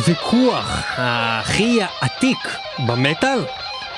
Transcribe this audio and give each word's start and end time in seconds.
הוויכוח 0.00 0.82
הכי 0.96 1.78
עתיק 2.00 2.56
במטאל? 2.86 3.44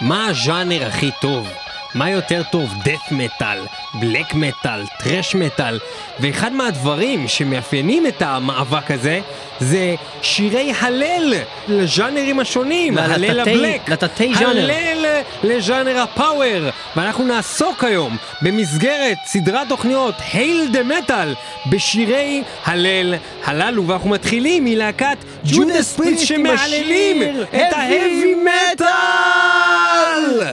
מה 0.00 0.26
הז'אנר 0.26 0.86
הכי 0.86 1.10
טוב? 1.20 1.48
מה 1.94 2.10
יותר 2.10 2.42
טוב, 2.52 2.74
death 2.84 3.14
מטאל, 3.14 3.58
בלק 4.00 4.34
מטאל, 4.34 4.86
טרש 4.98 5.34
מטאל, 5.34 5.78
ואחד 6.20 6.52
מהדברים 6.52 7.28
שמאפיינים 7.28 8.06
את 8.06 8.22
המאבק 8.22 8.90
הזה 8.90 9.20
זה 9.62 9.94
שירי 10.22 10.72
הלל 10.80 11.34
לז'אנרים 11.68 12.40
השונים, 12.40 12.98
הלל 12.98 13.40
הבלק, 13.40 13.88
לתתי 13.88 14.34
ז'אנר. 14.34 14.64
הלל 14.64 15.06
לז'אנר 15.44 15.98
הפאוור, 15.98 16.70
ואנחנו 16.96 17.24
נעסוק 17.24 17.84
היום 17.84 18.16
במסגרת 18.42 19.18
סדרת 19.26 19.68
תוכניות 19.68 20.14
הייל 20.32 20.68
דה 20.72 20.82
מטאל 20.82 21.34
בשירי 21.70 22.42
הלל 22.64 23.14
הללו, 23.44 23.86
ואנחנו 23.86 24.08
מתחילים 24.10 24.64
מלהקת 24.64 25.16
ג'ודס 25.44 25.96
פריסט 25.96 26.26
שמהללים 26.26 27.22
את 27.54 27.72
ההאבי 27.72 28.34
מטאל! 28.74 30.52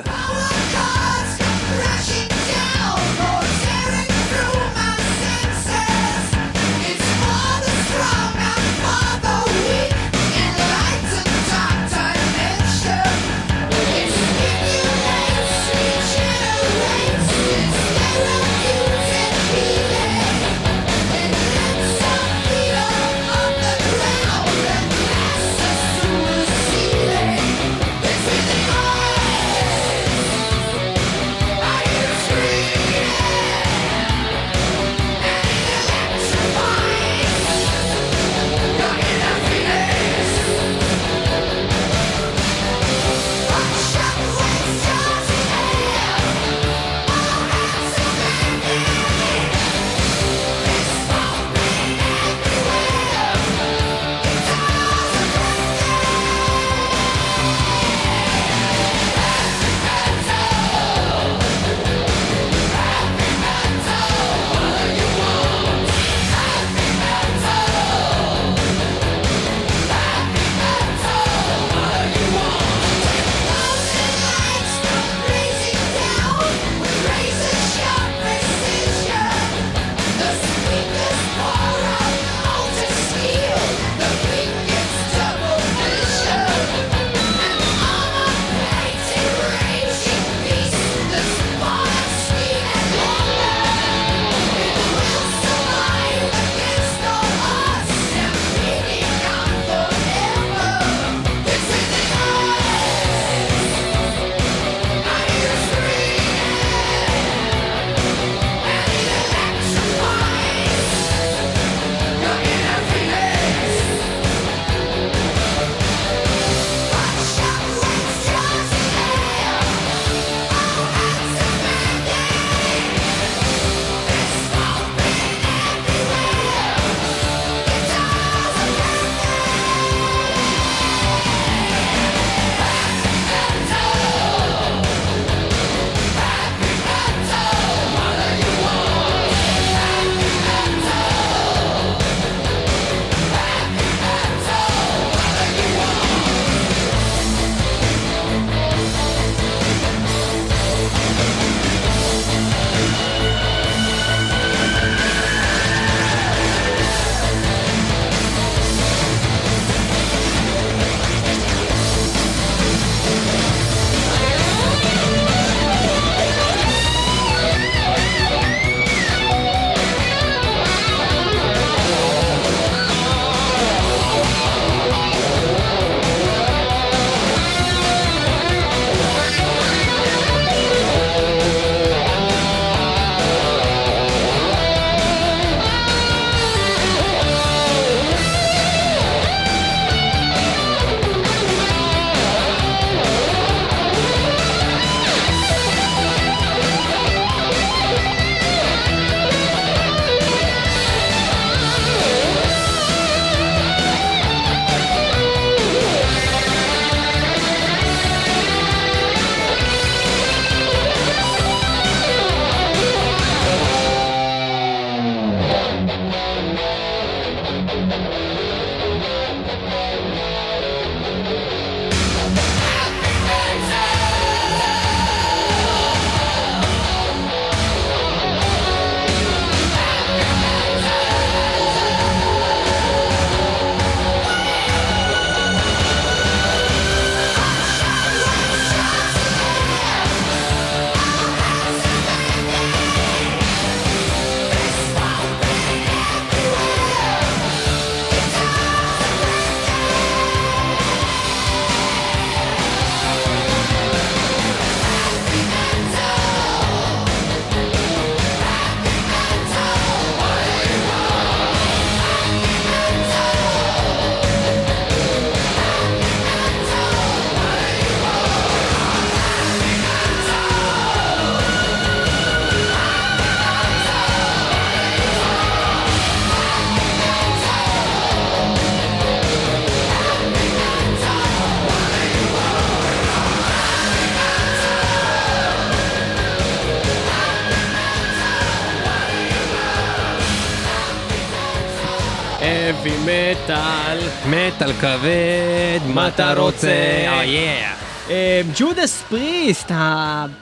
מטאל 294.60 294.74
כבד, 294.74 295.80
מה 295.94 296.08
אתה 296.08 296.34
רוצה? 296.34 296.68
אה, 296.68 297.24
yeah. 297.24 298.12
ג'ודס 298.60 299.02
פריסט, 299.02 299.72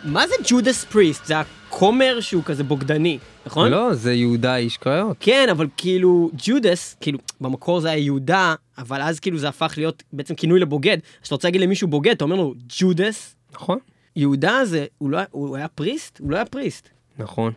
מה 0.03 0.27
זה 0.27 0.35
ג'ודס 0.47 0.83
פריסט? 0.83 1.25
זה 1.25 1.33
הכומר 1.39 2.17
שהוא 2.21 2.43
כזה 2.43 2.63
בוגדני, 2.63 3.17
נכון? 3.45 3.71
לא, 3.71 3.93
זה 3.93 4.13
יהודה 4.13 4.55
איש 4.55 4.77
קריות. 4.77 5.17
כן, 5.19 5.47
אבל 5.51 5.67
כאילו 5.77 6.29
ג'ודס, 6.37 6.95
כאילו 7.01 7.19
במקור 7.41 7.79
זה 7.79 7.89
היה 7.89 7.97
יהודה, 7.97 8.55
אבל 8.77 9.01
אז 9.01 9.19
כאילו 9.19 9.37
זה 9.37 9.49
הפך 9.49 9.73
להיות 9.77 10.03
בעצם 10.13 10.35
כינוי 10.35 10.59
לבוגד. 10.59 10.97
כשאתה 11.21 11.35
רוצה 11.35 11.47
להגיד 11.47 11.61
למישהו 11.61 11.87
בוגד, 11.87 12.11
אתה 12.11 12.23
אומר 12.23 12.35
לו 12.35 12.53
ג'ודס. 12.79 13.35
נכון? 13.53 13.79
יהודה 14.15 14.65
זה, 14.65 14.85
הוא, 14.97 15.09
לא, 15.09 15.19
הוא 15.31 15.57
היה 15.57 15.67
פריסט? 15.67 16.19
הוא 16.19 16.31
לא 16.31 16.35
היה 16.35 16.45
פריסט. 16.45 16.89
נכון. 17.17 17.53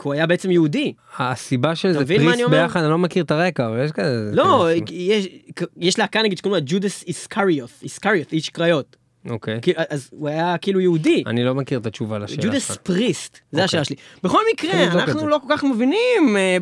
כי 0.00 0.08
הוא 0.08 0.14
היה 0.14 0.26
בעצם 0.26 0.50
יהודי. 0.50 0.92
הסיבה 1.18 1.74
של 1.74 1.92
זה 1.92 2.06
פריסט 2.06 2.42
אומר? 2.42 2.62
ביחד, 2.62 2.80
אני 2.80 2.90
לא 2.90 2.98
מכיר 2.98 3.24
את 3.24 3.30
הרקע, 3.30 3.66
אבל 3.66 3.84
יש 3.84 3.92
כזה... 3.92 4.30
לא. 4.32 4.68
יש, 4.90 5.28
יש 5.76 5.98
להקה 5.98 6.22
נגיד 6.22 6.38
שקוראים 6.38 6.62
לה 6.62 6.70
ג'ודס 6.70 7.04
איסקריות', 7.06 7.82
איסקריות', 7.82 8.32
איש 8.32 8.48
קריות. 8.48 8.96
אוקיי. 9.28 9.58
כאילו, 9.62 9.80
אז 9.88 10.08
הוא 10.12 10.28
היה 10.28 10.58
כאילו 10.58 10.80
יהודי. 10.80 11.22
אני 11.26 11.44
לא 11.44 11.54
מכיר 11.54 11.78
את 11.78 11.86
התשובה 11.86 12.18
לשאלה 12.18 12.42
ג'ודס 12.42 12.68
שלך. 12.68 12.76
פריסט, 12.76 13.34
זה 13.34 13.40
אוקיי. 13.50 13.64
השאלה 13.64 13.84
שלי. 13.84 13.96
בכל 14.22 14.40
מקרה, 14.52 14.84
אנחנו. 14.84 15.28
לא 15.28 15.38
כל 15.46 15.54
כך 15.56 15.64
מבינים 15.64 16.36
אה, 16.36 16.56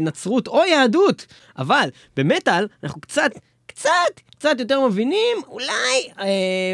בנצרות 0.00 0.48
או 0.48 0.64
יהדות, 0.64 1.26
אבל 1.58 1.88
במטאל 2.16 2.66
אנחנו 2.82 3.00
קצת, 3.00 3.30
קצת, 3.66 3.90
קצת 4.38 4.56
יותר 4.58 4.86
מבינים, 4.86 5.36
אולי, 5.48 5.66
אה, 6.20 6.24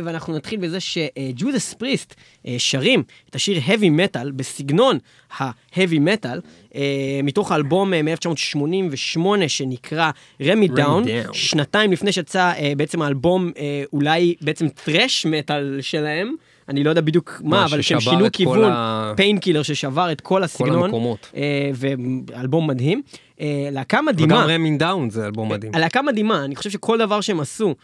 ואנחנו 0.05 0.37
נתחיל 0.37 0.61
בזה 0.61 0.79
שג'ודס 0.81 1.75
פריסט 1.75 2.15
אה, 2.47 2.55
שרים 2.59 3.03
את 3.31 3.35
השיר 3.35 3.61
heavy 3.67 3.91
metal 4.01 4.27
בסגנון 4.37 4.99
ה-heavy 5.39 5.79
metal, 6.07 6.39
אה, 6.75 6.81
מתוך 7.23 7.53
האלבום 7.53 7.95
אה, 7.95 8.01
מ-1988 8.03 9.19
שנקרא 9.49 10.11
Ram 10.43 10.69
It 10.69 10.79
Down. 10.79 11.05
שנתיים 11.33 11.93
לפני 11.93 12.13
שיצא 12.13 12.53
אה, 12.59 12.73
בעצם 12.77 13.03
האלבום 13.03 13.51
אה, 13.59 13.83
אולי 13.93 14.35
בעצם 14.41 14.69
טרש 14.69 15.27
מטאל 15.27 15.79
שלהם. 15.81 16.35
אני 16.69 16.85
לא 16.85 16.91
יודע 16.91 17.01
בדיוק 17.01 17.41
מה, 17.45 17.65
אבל 17.65 17.81
שהם 17.83 18.01
שינו 18.01 18.19
כל 18.19 18.31
כיוון, 18.33 18.65
ה- 18.65 19.13
Painkiller 19.17 19.63
ששבר 19.63 20.13
את 20.13 20.21
כל 20.21 20.43
הסגנון, 20.43 20.83
המקומות. 20.85 21.31
אה, 21.37 21.71
ואלבום 21.75 22.67
מדהים. 22.71 23.03
אה, 23.41 23.69
להקה 23.73 24.03
מדהימה, 24.03 24.35
וגם 24.35 24.49
Ram 24.49 24.79
It 24.81 24.91
Down 24.91 25.11
זה 25.11 25.27
אלבום 25.27 25.53
מדהים. 25.53 25.75
הלהקה 25.75 26.03
מדהימה, 26.03 26.45
אני 26.45 26.57
חושב 26.57 26.71
שכל 26.71 26.99
דבר 26.99 27.21
שהם 27.21 27.41
עשו, 27.41 27.75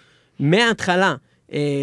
מההתחלה, 0.40 1.08
אה, 1.08 1.14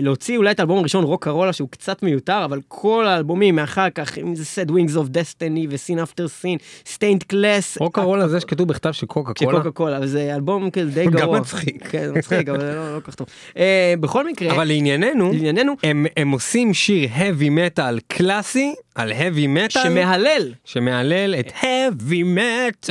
להוציא 0.01 0.37
אולי 0.37 0.51
את 0.51 0.59
האלבום 0.59 0.79
הראשון, 0.79 1.03
רוק 1.03 1.23
קרולה, 1.23 1.53
שהוא 1.53 1.69
קצת 1.69 2.03
מיותר, 2.03 2.45
אבל 2.45 2.59
כל 2.67 3.07
האלבומים 3.07 3.55
מאחר 3.55 3.89
כך, 3.89 4.17
אם 4.17 4.35
זה 4.35 4.43
Sad 4.43 4.69
Wings 4.69 4.93
of 4.95 5.09
Destiny 5.13 5.67
ו-Sin 5.69 5.97
After 5.97 6.43
Sin, 6.43 6.87
Stained 6.95 7.33
Class, 7.33 7.79
רוק 7.79 7.95
קרולה 7.95 8.27
זה 8.27 8.39
שכתוב 8.39 8.67
בכתב 8.67 8.91
של 8.91 9.05
קוקה 9.05 9.31
של 9.39 9.45
קולה. 9.45 9.57
קוקה 9.57 9.71
קולה, 9.71 9.99
וזה 10.01 10.35
אלבום 10.35 10.69
כזה 10.69 10.91
די 10.91 11.05
גם 11.05 11.11
גרוע. 11.11 11.39
מצחיק. 11.39 11.87
כן, 11.87 12.09
מצחיק, 12.15 12.49
אבל 12.49 12.59
זה 12.59 12.75
לא 12.75 12.95
לא 12.95 12.99
כל 12.99 13.11
כך 13.11 13.15
טוב. 13.15 13.27
אה, 13.57 13.93
בכל 13.99 14.27
מקרה, 14.27 14.51
אבל 14.55 14.67
לענייננו, 14.67 15.31
לענייננו, 15.33 15.73
הם, 15.83 16.05
הם 16.17 16.31
עושים 16.31 16.73
שיר 16.73 17.09
heavy 17.15 17.49
metal 17.79 17.99
קלאסי 18.07 18.73
על 18.95 19.11
heavy 19.11 19.73
metal 19.73 19.79
שמהלל 19.83 20.53
שמהלל 20.65 21.35
את 21.39 21.51
heavy 21.61 22.23
metal, 22.37 22.89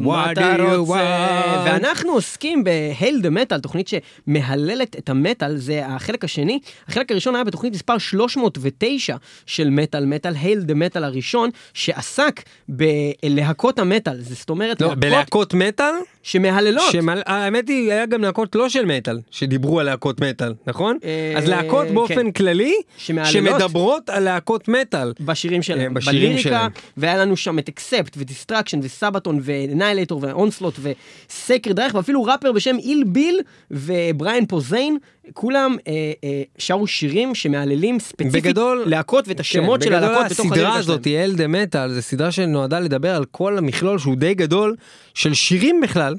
what 0.00 0.36
do 0.36 0.58
you 0.58 0.88
want? 0.88 1.62
ואנחנו 1.64 2.12
עוסקים 2.12 2.64
ב 2.64 2.75
Hail 2.75 3.20
the 3.22 3.30
Metal, 3.30 3.60
תוכנית 3.60 3.88
שמהללת 3.88 4.96
את 4.98 5.10
המטאל, 5.10 5.56
זה 5.56 5.86
החלק 5.86 6.11
השני. 6.24 6.58
החלק 6.88 7.10
הראשון 7.10 7.34
היה 7.34 7.44
בתוכנית 7.44 7.72
מספר 7.72 7.98
309 7.98 9.16
של 9.46 9.70
מטאל 9.70 10.04
מטאל, 10.04 10.34
Hail 10.36 10.60
the 10.60 10.74
Metal 10.74 11.04
הראשון, 11.04 11.50
שעסק 11.74 12.42
בלהקות 12.68 13.78
המטאל. 13.78 14.20
זאת 14.20 14.50
אומרת, 14.50 14.80
לא, 14.80 14.86
להקות 14.86 15.00
בלהקות 15.00 15.54
מטאל, 15.54 15.94
שמהללות. 16.22 16.92
שמל... 16.92 17.22
האמת 17.26 17.68
היא, 17.68 17.92
היה 17.92 18.06
גם 18.06 18.22
להקות 18.22 18.54
לא 18.54 18.68
של 18.68 18.84
מטאל, 18.84 19.18
שדיברו 19.30 19.80
על 19.80 19.86
להקות 19.86 20.20
מטאל, 20.20 20.54
נכון? 20.66 20.98
אה, 21.04 21.32
אז 21.36 21.48
להקות 21.48 21.86
באופן 21.88 22.14
כן. 22.14 22.30
כללי, 22.32 22.74
שמהללות. 22.96 23.32
שמדברות 23.32 24.10
על 24.10 24.22
להקות 24.22 24.68
מטאל. 24.68 25.12
בשירים 25.20 25.62
שלהם, 25.62 25.80
אה, 25.80 25.88
בשירים 25.88 26.20
בליריקה, 26.20 26.42
שלהם. 26.42 26.70
והיה 26.96 27.16
לנו 27.16 27.36
שם 27.36 27.58
את 27.58 27.68
Accept 27.68 28.14
ו 28.16 28.21
Destruction 28.21 28.80
ו 28.82 28.89
Sabaton 28.89 29.40
וניילטור 29.44 30.20
ואונסלוט 30.22 30.74
וסקרד 30.82 31.78
רייך 31.78 31.94
ואפילו 31.94 32.24
ראפר 32.24 32.52
בשם 32.52 32.76
איל 32.78 33.04
ביל 33.06 33.40
ובריאן 33.70 34.46
פוזיין, 34.46 34.98
כולם 35.34 35.76
אה, 35.88 35.92
אה, 36.24 36.42
שרו 36.58 36.86
שירים 36.86 37.34
שמהללים 37.34 38.00
ספציפית 38.00 38.44
בגדול- 38.44 38.82
להקות 38.86 39.28
ואת 39.28 39.40
השמות 39.40 39.80
כן, 39.80 39.86
של 39.86 39.94
הלהקות 39.94 40.26
בתוך 40.26 40.40
בגדול 40.40 40.52
הסדרה 40.52 40.68
הליריקה 40.68 40.78
הזאת, 40.78 41.04
שלהם. 41.04 41.16
אל 41.16 41.32
דה 41.34 41.46
מטאל, 41.46 41.92
זו 41.92 42.02
סדרה 42.02 42.32
שנועדה 42.32 42.80
לדבר 42.80 43.16
על 43.16 43.24
כל 43.24 43.58
המכלול 43.58 43.98
שהוא 43.98 44.16
די 44.16 44.34
גדול 44.34 44.76
של 45.14 45.34
שירים 45.34 45.80
בכלל. 45.80 46.11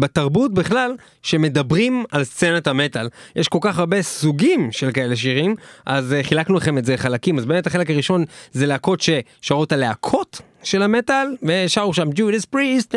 בתרבות 0.00 0.54
בכלל 0.54 0.94
שמדברים 1.22 2.04
על 2.10 2.24
סצנת 2.24 2.66
המטאל 2.66 3.08
יש 3.36 3.48
כל 3.48 3.58
כך 3.60 3.78
הרבה 3.78 4.02
סוגים 4.02 4.72
של 4.72 4.90
כאלה 4.92 5.16
שירים 5.16 5.54
אז 5.86 6.14
uh, 6.20 6.26
חילקנו 6.26 6.54
לכם 6.54 6.78
את 6.78 6.84
זה 6.84 6.96
חלקים 6.96 7.38
אז 7.38 7.44
באמת 7.44 7.66
החלק 7.66 7.90
הראשון 7.90 8.24
זה 8.52 8.66
להקות 8.66 9.00
ששרות 9.00 9.72
הלהקות 9.72 10.40
של 10.62 10.82
המטאל 10.82 11.26
ושרו 11.42 11.94
שם 11.94 12.08
ג'ודס 12.14 12.44
פריסט 12.44 12.94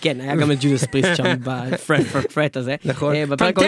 כן, 0.00 0.20
היה 0.20 0.36
גם 0.36 0.52
את 0.52 0.56
ג'ודס 0.60 0.84
פריסט 0.84 1.16
שם 1.16 1.34
בפרט 1.38 2.06
פרט 2.06 2.32
פרט 2.32 2.56
הזה. 2.56 2.76
נכון. 2.84 3.14
אה, 3.14 3.24
ובפרק... 3.26 3.58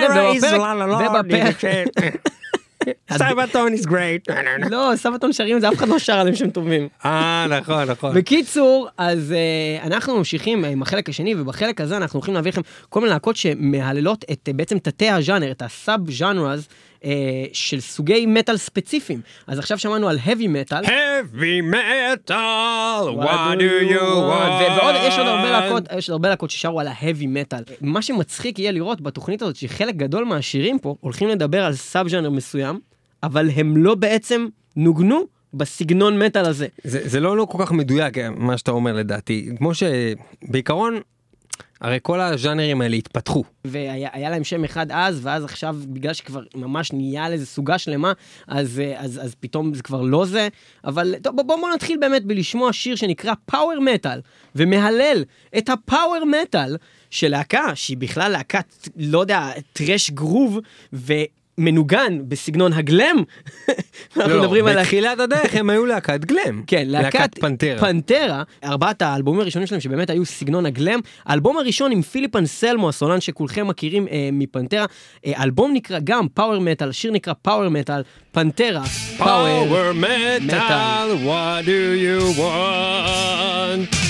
סבתון 3.13 3.75
is 3.75 3.87
great. 3.87 4.35
לא, 4.71 4.93
סבתון 4.97 5.33
שרים 5.33 5.61
זה 5.61 5.69
אף 5.69 5.75
אחד 5.75 5.89
לא 5.89 5.99
שר 5.99 6.13
עליהם 6.13 6.37
שהם 6.37 6.51
טובים. 6.51 6.89
אה 7.05 7.47
נכון 7.51 7.91
נכון. 7.91 8.15
בקיצור, 8.15 8.89
אז 8.99 9.35
uh, 9.83 9.87
אנחנו 9.87 10.17
ממשיכים 10.19 10.65
עם 10.65 10.83
החלק 10.83 11.09
השני, 11.09 11.35
ובחלק 11.35 11.81
הזה 11.81 11.97
אנחנו 11.97 12.17
הולכים 12.17 12.35
להביא 12.35 12.51
לכם 12.51 12.61
כל 12.89 13.01
מיני 13.01 13.13
להקות 13.13 13.37
שמהללות 13.37 14.25
את 14.33 14.49
uh, 14.49 14.57
בעצם 14.57 14.79
תתי 14.79 15.09
הז'אנר, 15.09 15.51
את 15.51 15.63
הסאב 15.63 16.01
uh, 17.05 17.07
של 17.53 17.81
סוגי 17.81 18.27
מטאל 18.27 18.57
ספציפיים. 18.57 19.21
אז 19.47 19.59
עכשיו 19.59 19.79
שמענו 19.79 20.09
על 20.09 20.19
heavy 20.19 20.47
metal. 20.47 20.87
heavy 20.87 21.75
metal 21.75 22.31
what 23.17 23.59
do 23.59 23.93
you 23.93 24.01
want 24.01 24.79
ועוד, 24.79 24.95
יש 25.07 25.19
עוד 25.19 25.27
הרבה 25.27 25.51
להקות, 25.51 25.85
יש 25.97 26.11
עוד 26.11 26.15
הרבה 26.15 26.29
להקות 26.29 26.51
ששרו 26.51 26.81
על 26.81 26.87
ההאבי 26.87 27.27
מטאל. 27.27 27.63
מה 27.81 28.03
שמצחיק 28.03 28.59
יהיה 28.59 28.73
לראות 28.73 29.01
בתוכנית 29.01 29.43
הזאת, 29.43 29.57
שחלק 29.57 29.95
גדול 29.97 30.25
מהשירים 30.25 30.79
פה 30.79 30.97
הולכים 31.01 31.29
לדבר 31.29 31.65
על 31.65 31.75
סאב 31.75 32.09
ז'אנר 32.09 32.31
מסוים, 32.31 32.81
אבל 33.23 33.51
הם 33.57 33.77
לא 33.77 33.95
בעצם 33.95 34.47
נוגנו 34.77 35.25
בסגנון 35.55 36.19
מטאל 36.23 36.45
הזה. 36.45 36.67
זה, 36.85 37.09
זה 37.09 37.21
לא, 37.21 37.37
לא 37.37 37.45
כל 37.45 37.65
כך 37.65 37.73
מדויק 37.73 38.15
מה 38.37 38.59
שאתה 38.59 38.71
אומר 38.71 38.93
לדעתי 38.93 39.51
כמו 39.59 39.73
שבעיקרון 39.75 41.01
הרי 41.81 41.99
כל 42.03 42.21
הז'אנרים 42.21 42.81
האלה 42.81 42.97
התפתחו 42.97 43.45
והיה 43.65 44.09
היה 44.13 44.31
להם 44.31 44.45
שם 44.45 44.65
אחד 44.65 44.87
אז, 44.91 45.21
ואז 45.23 45.45
עכשיו, 45.45 45.77
בגלל 45.87 46.13
שכבר 46.13 46.43
ממש 46.55 46.93
נהיה 46.93 47.29
לזה 47.29 47.47
סוגה 47.47 47.79
שלמה, 47.79 48.13
אז, 48.49 48.81
אה, 48.81 49.01
אז, 49.01 49.21
אז 49.25 49.35
פתאום 49.41 49.75
זה 49.75 49.83
כבר 49.83 50.03
לא 50.03 50.25
זה. 50.25 50.49
אבל 50.85 51.15
טוב, 51.23 51.43
בואו 51.43 51.61
בוא 51.61 51.75
נתחיל 51.75 51.99
באמת 52.01 52.25
בלשמוע 52.25 52.73
שיר 52.73 52.97
שנקרא 52.97 53.33
פאוור 53.47 53.81
מטאל, 53.81 54.21
ומהלל 54.55 55.25
את 55.59 55.69
הפאוור 55.69 56.25
מטאל 56.43 56.77
של 57.11 57.29
להקה, 57.29 57.65
שהיא 57.75 57.97
בכלל 57.97 58.33
להקת, 58.33 58.89
לא 58.97 59.19
יודע, 59.19 59.51
טרש 59.73 60.11
גרוב, 60.11 60.61
ומנוגן 61.59 62.19
בסגנון 62.29 62.73
הגלם. 62.73 63.17
אנחנו 64.17 64.39
מדברים 64.41 64.67
על... 64.67 64.81
בתחילת 64.81 65.21
הדרך 65.21 65.55
הם 65.55 65.71
היו 65.71 65.87
להקת 65.87 66.25
גלם 66.25 66.63
כן, 66.67 66.85
להקת 66.87 67.39
פנטרה 67.41 67.79
פנטרה, 67.79 68.43
ארבעת 68.65 69.03
האלבומים 69.03 69.41
הראשונים 69.41 69.67
שלהם 69.67 69.81
שבאמת 69.81 70.11
היו 70.11 70.25
סגנון 70.25 70.67
הגלם. 70.67 71.01
האלבום 71.27 71.59
הראשון 71.59 71.93
עם 71.93 72.03
פיליפ 72.03 72.37
אנסלמו, 72.37 72.89
הסולן 72.89 73.21
שכולכם 73.21 73.69
מכירים 73.69 74.09
אה, 74.09 74.29
מפנטרה. 74.33 74.87
אה, 75.27 75.33
האלבום 75.37 75.73
נקרא 75.75 75.99
גם 76.05 76.29
פאוור 76.35 76.59
מטאל, 76.59 76.89
השיר 76.89 77.11
נקרא 77.11 77.33
פאוור 77.43 77.69
מטאל, 77.69 78.03
פנטרה, 78.33 78.85
פאוור. 79.19 79.95
Metal. 80.41 81.17
what 81.25 81.65
do 81.65 81.95
you 81.95 82.33
want? 82.39 84.04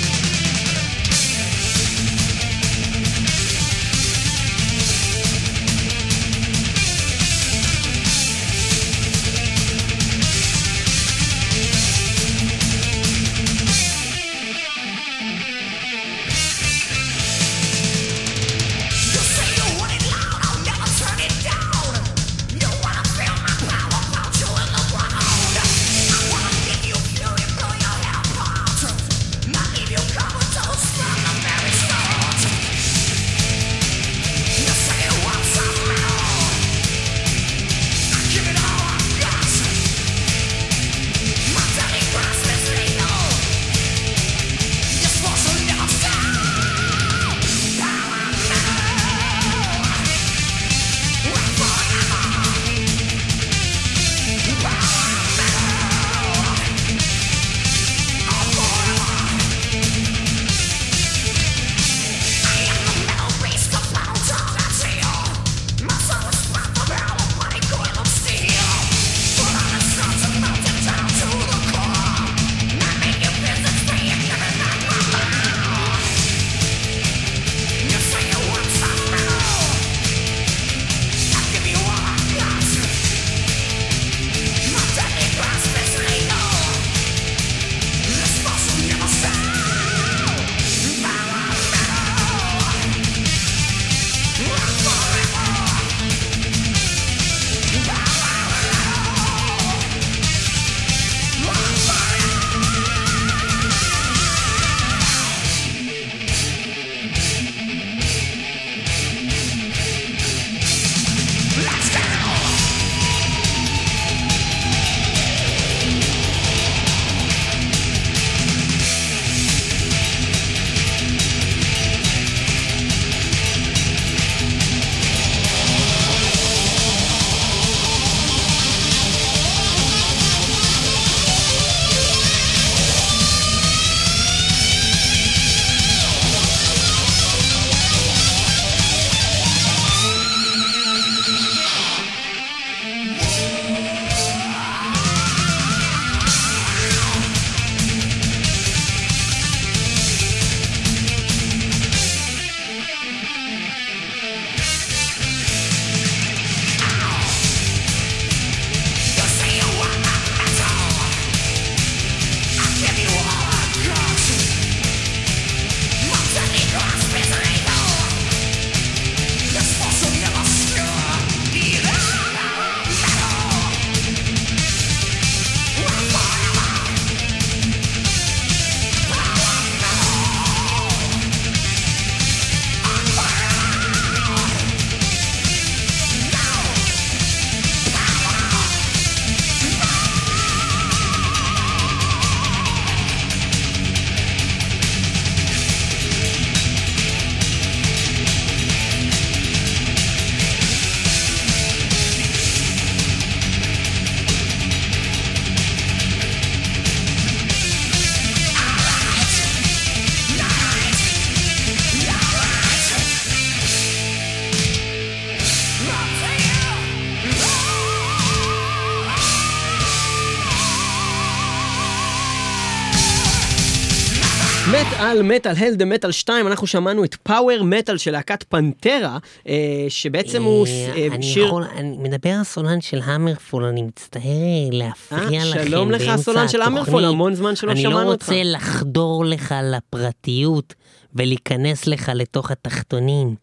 מטאל, 225.22 225.52
מטאל, 225.52 225.66
הלד 225.66 225.84
מטאל 225.84 226.12
2, 226.12 226.46
אנחנו 226.46 226.66
שמענו 226.66 227.04
את 227.04 227.14
פאוור 227.14 227.62
מטאל 227.62 227.98
של 227.98 228.10
להקת 228.10 228.42
פנטרה, 228.42 229.18
אה, 229.48 229.54
שבעצם 229.88 230.42
הוא 230.42 230.66
אה, 230.66 231.06
אני 231.12 231.22
שיר... 231.22 231.52
אני 231.76 231.96
מדבר 231.98 232.36
הסולן 232.40 232.80
של 232.80 233.00
המרפול, 233.04 233.64
אני 233.64 233.82
מצטער 233.82 234.68
להפריע 234.72 235.40
אה, 235.40 235.48
לכם 235.50 235.64
שלום 235.64 235.90
לך, 235.90 236.08
הסולן 236.08 236.48
של. 236.48 236.62
המרפול, 236.62 237.04
המון 237.04 237.34
זמן 237.34 237.56
שלא 237.56 237.72
אני 237.72 237.82
שמענו 237.82 238.04
לא 238.04 238.12
אותך. 238.12 238.28
רוצה 238.28 238.42
לחדור 238.44 239.24
לך 239.24 239.54
לפרטיות 239.62 240.74
ולהיכנס 241.14 241.86
לך 241.86 242.12
לתוך 242.14 242.50
התחתונים. 242.50 243.34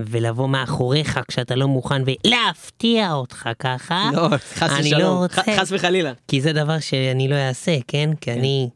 ולבוא 0.00 0.48
מאחוריך 0.48 1.20
כשאתה 1.28 1.54
לא 1.54 1.68
מוכן 1.68 2.02
ולהפתיע 2.06 3.12
אותך 3.12 3.48
ככה. 3.58 4.10
לא, 4.14 4.28
חס 4.54 4.70
אני 4.70 4.80
ושלום, 4.80 5.00
לא 5.00 5.18
רוצה. 5.22 5.42
חס 5.56 5.72
וחלילה. 5.72 6.12
כי 6.28 6.40
זה 6.40 6.52
דבר 6.52 6.78
שאני 6.78 7.28
לא 7.28 7.34
אעשה, 7.34 7.76
כן? 7.88 8.10
כי 8.20 8.32
אני 8.32 8.68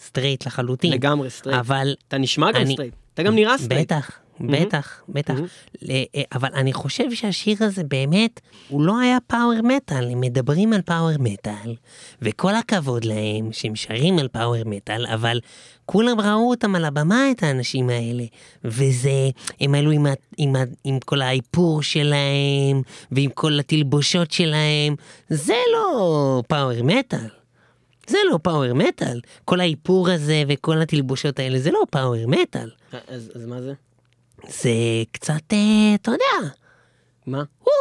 סטרייט 0.00 0.46
לחלוטין. 0.46 0.92
לגמרי 0.92 1.30
סטרייט. 1.30 1.58
אבל 1.58 1.94
אתה 2.08 2.18
נשמע 2.18 2.52
גם 2.52 2.60
אני- 2.60 2.72
סטרייט. 2.72 2.94
אתה 3.14 3.22
גם 3.22 3.34
נראה 3.34 3.58
סטרייט. 3.58 3.86
בטח, 3.92 4.10
בטח, 4.40 5.02
בטח. 5.08 5.34
ל- 5.82 5.90
אה, 5.90 6.22
אבל 6.34 6.48
אני 6.54 6.72
חושב 6.72 7.12
שהשיר 7.14 7.56
הזה 7.60 7.84
באמת, 7.84 8.40
הוא 8.68 8.82
לא 8.82 8.98
היה 8.98 9.18
פאוור 9.26 9.60
מטאל, 9.64 10.10
הם 10.10 10.20
מדברים 10.20 10.72
על 10.72 10.82
פאוור 10.82 11.10
מטאל, 11.18 11.74
וכל 12.22 12.54
הכבוד 12.54 13.04
להם 13.04 13.52
שהם 13.52 13.76
שרים 13.76 14.18
על 14.18 14.28
פאוור 14.28 14.62
מטאל, 14.66 15.06
אבל 15.06 15.40
כולם 15.86 16.20
ראו 16.20 16.50
אותם 16.50 16.74
על 16.74 16.84
הבמה, 16.84 17.30
את 17.30 17.42
האנשים 17.42 17.90
האלה, 17.90 18.24
וזה, 18.64 19.28
הם 19.60 19.74
עלו 19.74 19.90
עם, 19.90 20.06
ה, 20.06 20.12
עם, 20.38 20.56
ה, 20.56 20.62
עם 20.84 20.98
כל 21.00 21.22
האיפור 21.22 21.82
שלהם, 21.82 22.82
ועם 23.12 23.30
כל 23.34 23.58
התלבושות 23.58 24.30
שלהם, 24.30 24.94
זה 25.28 25.54
לא 25.72 26.42
פאוור 26.48 26.82
מטאל. 26.84 27.37
זה 28.08 28.18
לא 28.30 28.38
פאוור 28.42 28.72
מטאל. 28.74 29.20
כל 29.44 29.60
האיפור 29.60 30.10
הזה 30.10 30.42
וכל 30.48 30.82
התלבושות 30.82 31.38
האלה, 31.38 31.58
זה 31.58 31.70
לא 31.70 31.80
פאוור 31.90 32.26
מטאל. 32.26 32.70
אז 33.08 33.32
אז 33.34 33.46
מה 33.46 33.62
זה? 33.62 33.72
זה 34.48 34.70
קצת, 35.12 35.52
אה, 35.52 35.94
אתה 35.94 36.10
יודע, 36.10 36.50
מה? 37.26 37.42
הוא, 37.58 37.72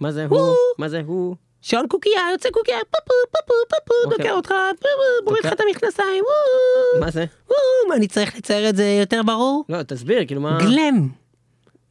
מה 0.00 0.12
זה 0.12 0.26
הוא. 0.26 0.54
מה 0.78 0.88
זה 0.88 1.02
הוא? 1.06 1.36
שעון 1.60 1.88
קוקייה, 1.88 2.20
יוצא 2.32 2.50
קוקייה, 2.50 2.78
פפו, 2.90 3.14
פפו, 3.30 3.54
פפו, 3.68 3.94
אוקיי. 4.04 4.18
דוקר 4.18 4.34
אותך, 4.36 4.54
פפו, 4.80 4.88
מוריד 5.24 5.46
לך. 5.46 5.52
את 5.52 5.60
המכנסיים, 5.60 6.24
וואו, 6.24 7.00
מה 7.04 7.10
זה? 7.10 7.24
וואו, 7.48 7.88
מה, 7.88 7.94
אני 7.94 8.08
צריך 8.08 8.36
לצייר 8.36 8.68
את 8.68 8.76
זה 8.76 8.96
יותר 9.00 9.20
ברור? 9.26 9.64
לא, 9.68 9.82
תסביר, 9.82 10.26
כאילו 10.26 10.40
מה... 10.40 10.58
גלם. 10.60 11.08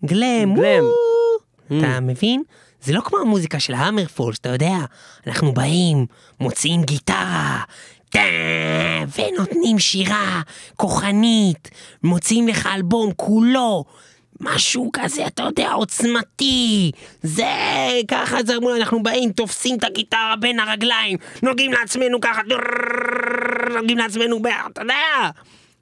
גלם. 0.05 0.51
וואו. 0.57 0.91
אתה 1.65 1.99
מבין? 1.99 2.43
זה 2.81 2.93
לא 2.93 3.01
כמו 3.01 3.19
המוזיקה 3.19 3.59
של 3.59 3.73
המרפול, 3.73 4.33
שאתה 4.33 4.49
יודע, 4.49 4.75
אנחנו 5.27 5.53
באים, 5.53 6.05
מוציאים 6.39 6.83
גיטרה, 6.83 7.63
ונותנים 9.15 9.79
שירה 9.79 10.41
כוחנית, 10.75 11.69
מוציאים 12.03 12.47
לך 12.47 12.69
אלבום 12.75 13.11
כולו, 13.15 13.83
משהו 14.39 14.89
כזה, 14.93 15.27
אתה 15.27 15.43
יודע, 15.43 15.71
עוצמתי. 15.71 16.91
זה, 17.23 17.45
ככה 18.07 18.37
זה, 18.45 18.53
אנחנו 18.77 19.03
באים, 19.03 19.31
תופסים 19.31 19.77
את 19.77 19.83
הגיטרה 19.83 20.35
בין 20.39 20.59
הרגליים, 20.59 21.17
נוגעים 21.43 21.73
לעצמנו 21.73 22.21
ככה, 22.21 22.41
נוגעים 23.73 23.97
לעצמנו, 23.97 24.41
אתה 24.71 24.81
יודע. 24.81 25.29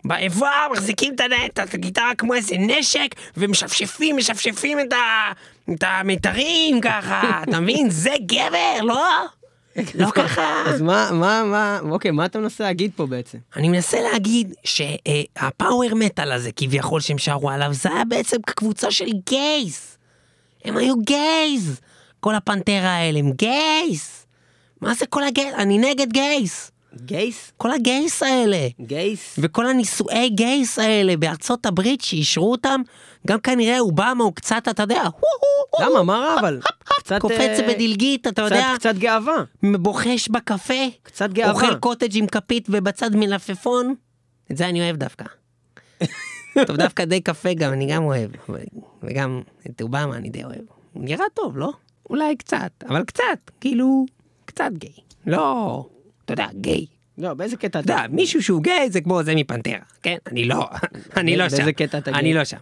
באיבר 0.06 0.68
מחזיקים 0.72 1.15
את 1.46 1.74
הגיטרה 1.74 2.15
כמו 2.15 2.34
איזה 2.34 2.56
נשק 2.60 3.15
ומשפשפים, 3.38 4.18
משפשפים 4.18 4.79
את, 4.79 4.94
ה, 4.94 5.32
את 5.74 5.84
המיתרים 5.88 6.82
ככה, 6.82 7.44
אתה 7.44 7.60
מבין? 7.60 7.90
זה 7.90 8.14
גבר, 8.26 8.82
לא? 8.84 9.06
לא 9.96 10.10
ככה. 10.12 10.64
אז 10.66 10.82
מה, 10.82 11.10
מה, 11.12 11.44
מה, 11.44 11.80
אוקיי, 11.90 12.12
מה 12.12 12.26
אתה 12.26 12.40
מנסה 12.40 12.64
להגיד 12.64 12.92
פה 12.96 13.06
בעצם? 13.06 13.38
אני 13.56 13.70
מנסה 13.70 14.02
להגיד 14.02 14.54
שהפאוור 14.64 15.96
מטאל 15.96 16.32
הזה 16.32 16.52
כביכול 16.56 17.02
שהם 17.02 17.18
שרו 17.18 17.50
עליו 17.50 17.74
זה 17.74 17.90
היה 17.90 18.06
בעצם 18.06 18.38
קבוצה 18.46 18.92
של 18.92 19.10
גייז. 19.30 19.98
הם 20.66 20.78
היו 20.78 20.96
גייז. 21.02 21.80
כל 22.20 22.36
הפנטרה 22.36 22.96
האלה 22.96 23.20
הם 23.20 23.32
גייז. 23.32 24.26
מה 24.82 24.94
זה 24.94 25.06
כל 25.06 25.24
הגייז? 25.24 25.54
אני 25.54 25.78
נגד 25.78 26.14
גייז. 26.14 26.72
גייס? 27.00 27.51
כל 27.58 27.72
הגייס 27.72 28.24
האלה. 28.24 28.68
גייס? 28.82 29.36
וכל 29.38 29.68
הנישואי 29.68 30.29
גייס 30.29 30.79
האלה 30.79 31.18
בארצות 31.18 31.65
הברית 31.65 32.01
שאישרו 32.01 32.51
אותם, 32.51 32.82
גם 33.27 33.39
כנראה 33.39 33.79
אובמה 33.79 34.24
הוא 34.24 34.34
קצת, 34.36 34.63
אתה 34.70 34.84
יודע, 34.84 35.03
למה? 35.79 36.03
מה 36.03 36.18
רע 36.18 36.39
אבל? 36.39 36.60
קצת... 36.89 37.22
קופץ 37.22 37.60
אה, 37.60 37.68
בדלגית, 37.68 38.27
אתה 38.27 38.41
יודע, 38.41 38.72
קצת 38.75 38.96
גאווה. 38.96 39.44
בוחש 39.63 40.29
בקפה, 40.29 40.74
קצת 41.03 41.29
גאווה. 41.29 41.51
אוכל 41.51 41.75
קוטג' 41.75 42.18
עם 42.18 42.27
כפית 42.27 42.68
ובצד 42.70 43.15
מלפפון, 43.15 43.96
את 44.51 44.58
זה 44.58 44.70
אני 44.70 44.82
אוהב 44.82 44.96
דווקא. 44.96 45.25
טוב, 46.68 46.75
דווקא 46.75 47.06
די 47.06 47.22
קפה 47.22 47.53
גם, 47.53 47.74
אני 47.74 47.86
גם 47.86 48.03
אוהב, 48.03 48.32
וגם 49.03 49.41
את 49.70 49.82
אובמה 49.82 50.15
אני 50.15 50.29
די 50.29 50.44
אוהב. 50.44 50.62
הוא 50.94 51.03
נראה 51.06 51.25
טוב, 51.34 51.58
לא? 51.58 51.72
אולי 52.10 52.36
קצת, 52.36 52.72
אבל 52.89 53.03
קצת, 53.03 53.51
כאילו, 53.62 54.06
קצת 54.46 54.72
גיי. 54.74 54.94
לא, 55.27 55.86
אתה 56.33 56.43
יודע, 56.43 56.53
גיי. 56.62 56.86
לא, 57.17 57.33
באיזה 57.33 57.57
קטע 57.57 57.67
אתה 57.67 57.79
אתה? 57.79 57.93
יודע, 57.93 58.05
מישהו 58.09 58.43
שהוא 58.43 58.63
גיי 58.63 58.89
זה 58.89 59.01
כמו 59.01 59.24
זה 59.24 59.36
מפנטרה, 59.36 59.79
כן? 60.03 60.17
אני 60.27 60.45
לא, 60.45 60.65
אני 61.17 61.38
לא 61.38 61.50
שם. 61.50 61.55
באיזה 61.55 61.74
קטע 61.74 61.98
אתה 61.98 62.12
אני 62.12 62.21
גיי? 62.21 62.33
לא 62.33 62.43
שם. 62.45 62.57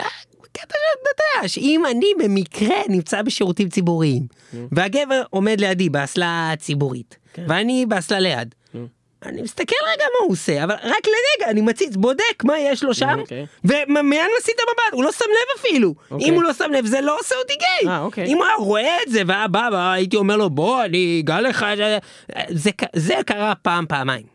אה, 0.00 0.04
קטע 0.52 0.74
שאתה 0.74 1.10
יודע, 1.10 1.48
שאם 1.48 1.82
אני 1.90 2.06
במקרה 2.18 2.76
נמצא 2.88 3.22
בשירותים 3.22 3.68
ציבוריים, 3.68 4.26
והגבר 4.72 5.22
עומד 5.30 5.60
לידי 5.60 5.88
באסלה 5.88 6.52
ציבורית, 6.58 7.16
כן. 7.32 7.44
ואני 7.48 7.86
באסלה 7.88 8.20
ליד, 8.20 8.54
אני 9.26 9.42
מסתכל 9.42 9.74
רגע 9.94 10.04
מה 10.04 10.24
הוא 10.24 10.32
עושה, 10.32 10.64
אבל 10.64 10.74
רק 10.74 11.06
לרגע 11.06 11.50
אני 11.50 11.60
מציץ, 11.60 11.96
בודק 11.96 12.44
מה 12.44 12.58
יש 12.58 12.82
לו 12.84 12.94
שם, 12.94 13.18
אוקיי. 13.20 13.46
ומיד 13.64 14.26
מסיט 14.38 14.54
את 14.54 14.60
המבט, 14.68 14.92
הוא 14.92 15.04
לא 15.04 15.12
שם 15.12 15.24
לב 15.30 15.60
אפילו. 15.60 15.94
אוקיי. 16.10 16.28
אם 16.28 16.34
הוא 16.34 16.42
לא 16.42 16.52
שם 16.52 16.72
לב 16.72 16.86
זה 16.86 17.00
לא 17.00 17.18
עושה 17.20 17.34
אותי 17.34 17.54
גיי. 17.54 17.90
אה, 17.92 18.00
אוקיי. 18.00 18.26
אם 18.26 18.36
הוא 18.36 18.44
היה 18.44 18.54
רואה 18.54 19.02
את 19.06 19.10
זה 19.12 19.22
והיה 19.26 19.48
בא, 19.48 19.92
הייתי 19.92 20.16
אומר 20.16 20.36
לו 20.36 20.50
בוא 20.50 20.84
אני 20.84 21.20
אגע 21.24 21.40
לך, 21.40 21.66
זה- 22.94 23.14
קרה 23.26 23.54
פעם 23.54 23.86
פעמיים. 23.88 24.26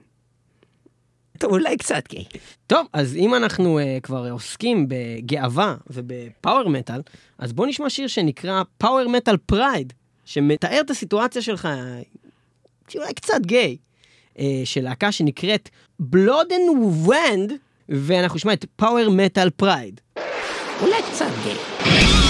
טוב, 1.39 1.51
אולי 1.51 1.77
קצת 1.77 2.07
גיי. 2.09 2.25
טוב, 2.67 2.87
אז 2.93 3.15
אם 3.15 3.35
אנחנו 3.35 3.79
אה, 3.79 4.01
כבר 4.01 4.31
עוסקים 4.31 4.85
בגאווה 4.89 5.75
ובפאוור 5.87 6.69
מטאל, 6.69 7.01
אז 7.37 7.53
בוא 7.53 7.67
נשמע 7.67 7.89
שיר 7.89 8.07
שנקרא 8.07 8.63
Power 8.77 9.09
Metal 9.09 9.38
Pride, 9.38 9.93
שמתאר 10.25 10.79
את 10.81 10.89
הסיטואציה 10.89 11.41
שלך, 11.41 11.67
שאולי 12.89 13.13
קצת 13.13 13.39
גיי, 13.41 13.77
של 14.65 14.81
להקה 14.81 15.12
שנקראת 15.12 15.69
Bloden-Wedd, 16.01 17.53
ואנחנו 17.89 18.36
נשמע 18.36 18.53
את 18.53 18.65
Power 18.75 19.10
Metal 19.10 19.49
Pride. 19.49 20.01
אולי 20.81 21.01
קצת 21.12 21.31
גיי. 21.43 22.22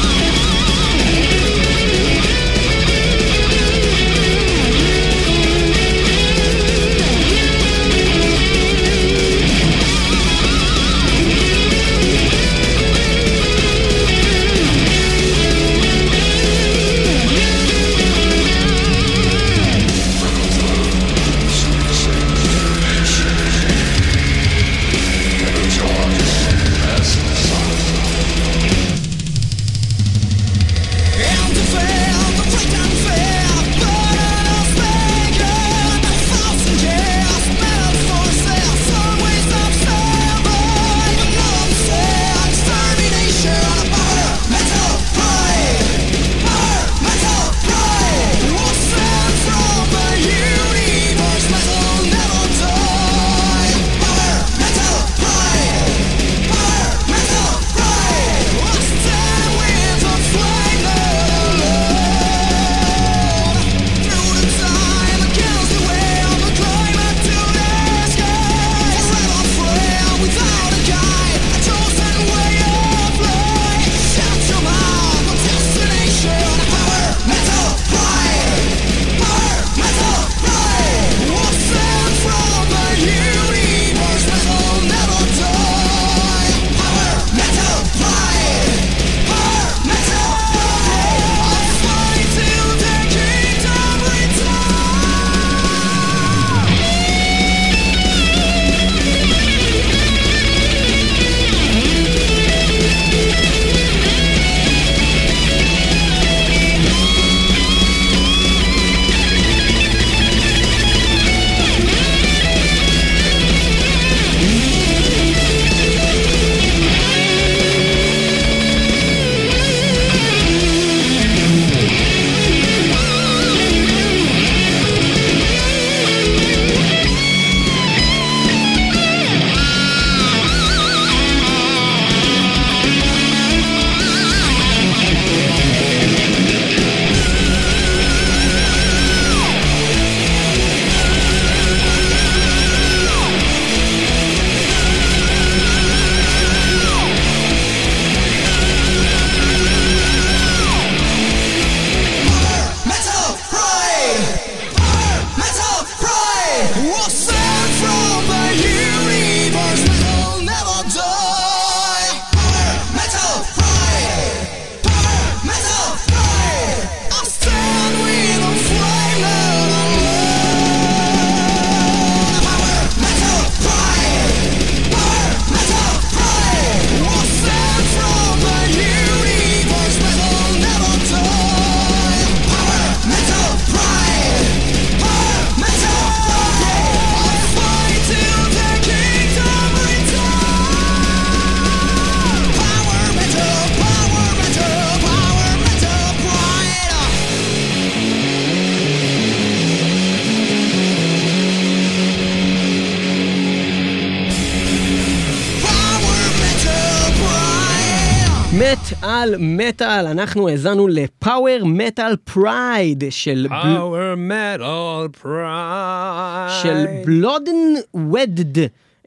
מטאל, 209.94 210.08
אנחנו 210.08 210.50
האזנו 210.50 210.88
ל 210.88 211.01
Power 211.01 211.66
Metal 211.66 212.16
Pride 212.16 213.04
של 213.10 213.48
Power 213.50 214.18
Metal 214.30 215.26
Pride. 215.26 216.50
של 216.64 216.86
Bloden-Wedd, 217.06 218.58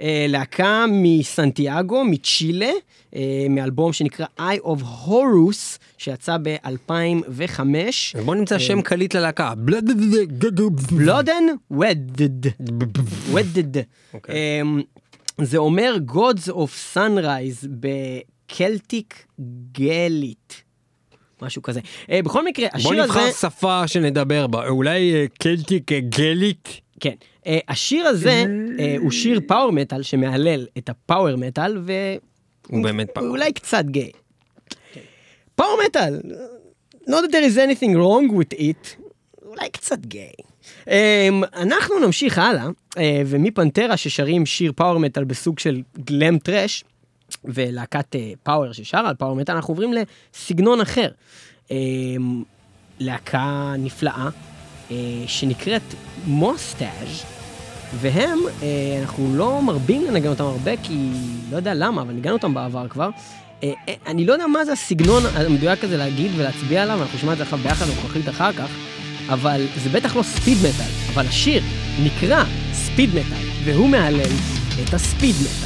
אה, 0.01 0.27
להקה 0.29 0.85
מסנטיאגו, 0.91 2.05
מצ'ילה, 2.05 2.71
אה, 3.15 3.47
מאלבום 3.51 3.93
שנקרא 3.93 4.27
Eye 4.41 4.63
of 4.65 4.83
Horus, 5.07 5.79
שיצא 5.99 6.37
ב-2005. 6.43 7.61
אז 8.15 8.25
בוא 8.25 8.35
נמצא 8.35 8.59
שם 8.59 8.83
קליט 8.83 9.15
ללהקה. 9.15 9.55
Bloden. 10.93 11.45
אוקיי. 14.15 14.61
אמ, 14.61 14.83
זה 15.41 15.59
אומר 15.59 15.97
Goddess 16.09 16.51
of 16.51 16.97
Sunrise 16.97 17.67
ב 17.71 17.93
Celtic 17.93 19.27
גאלית. 19.73 20.66
משהו 21.43 21.63
כזה. 21.63 21.81
אה, 22.11 22.23
בכל 22.23 22.45
מקרה, 22.45 22.69
בוא 22.73 22.79
השיר 22.79 23.03
הזה... 23.03 23.13
נבחר 23.13 23.31
שפה 23.31 23.89
שנדבר 23.89 24.47
בה. 24.47 24.69
אולי 24.69 25.15
אה, 25.15 25.25
Celtic 25.39 25.93
אה, 25.93 26.01
גאלית? 26.01 26.81
כן. 27.01 27.15
אה, 27.47 27.59
השיר 27.69 28.07
הזה 28.07 28.45
אה, 28.79 28.97
הוא 28.99 29.11
שיר 29.11 29.41
פאוור 29.47 29.73
מטאל 29.73 30.03
שמהלל 30.03 30.67
את 30.79 30.89
הפאוור 30.89 31.37
מטאל 31.37 31.79
הוא 32.69 32.83
באמת 32.83 33.11
פאוור. 33.15 33.29
ואולי 33.29 33.53
קצת 33.53 33.85
גיי. 33.85 34.11
פאוור 35.55 35.79
מטאל, 35.87 36.21
not 37.09 37.13
that 37.13 37.31
there 37.31 37.51
is 37.51 37.57
anything 37.57 37.95
wrong 37.95 38.33
with 38.33 38.59
it, 38.59 39.03
אולי 39.47 39.71
קצת 39.73 39.99
גיי. 40.07 40.33
אמ, 40.85 40.89
אנחנו 41.55 41.99
נמשיך 41.99 42.39
הלאה, 42.39 42.67
אה, 42.67 42.99
ומפנטרה 43.27 43.97
ששרים 43.97 44.47
שיר 44.47 44.73
פאוור 44.77 44.99
מטאל 44.99 45.25
בסוג 45.25 45.59
של 45.59 45.83
גלאם 45.99 46.39
טראש, 46.39 46.85
ולהקת 47.45 48.15
uh, 48.15 48.19
פאוור 48.43 48.73
ששרה 48.73 49.09
על 49.09 49.15
פאוור 49.15 49.35
מטאל, 49.35 49.55
אנחנו 49.55 49.73
עוברים 49.73 49.93
לסגנון 49.93 50.81
אחר. 50.81 51.09
Um, 51.69 51.73
להקה 53.01 53.75
נפלאה, 53.79 54.29
uh, 54.89 54.93
שנקראת 55.27 55.83
מוסטאז' 56.27 57.25
והם, 57.95 58.39
אה, 58.63 58.99
אנחנו 59.01 59.37
לא 59.37 59.63
מרבים 59.63 60.05
לנגן 60.05 60.29
אותם 60.29 60.45
הרבה, 60.45 60.77
כי 60.83 61.11
לא 61.51 61.57
יודע 61.57 61.75
למה, 61.75 62.03
אבל 62.03 62.13
ניגענו 62.13 62.37
אותם 62.37 62.55
בעבר 62.55 62.89
כבר. 62.89 63.11
אה, 63.63 63.73
אה, 63.89 63.95
אני 64.07 64.27
לא 64.27 64.33
יודע 64.33 64.47
מה 64.47 64.65
זה 64.65 64.73
הסגנון 64.73 65.23
המדויק 65.35 65.85
הזה 65.85 65.97
להגיד 65.97 66.31
ולהצביע 66.37 66.83
עליו, 66.83 67.03
אנחנו 67.03 67.19
נשמע 67.19 67.33
את 67.33 67.39
זה 67.39 67.43
עכשיו 67.43 67.59
ביחד 67.59 67.87
נחליט 68.05 68.29
אחר 68.29 68.53
כך, 68.53 68.71
אבל 69.29 69.67
זה 69.83 69.91
בטח 69.91 70.17
לא 70.17 70.23
ספיד 70.23 70.59
מטאל, 70.59 71.13
אבל 71.15 71.27
השיר 71.27 71.63
נקרא 72.03 72.45
ספיד 72.73 73.11
מטאל, 73.11 73.49
והוא 73.65 73.89
מהלל 73.89 74.33
את 74.83 74.95
הספיד 74.95 75.35
מטאל. 75.41 75.66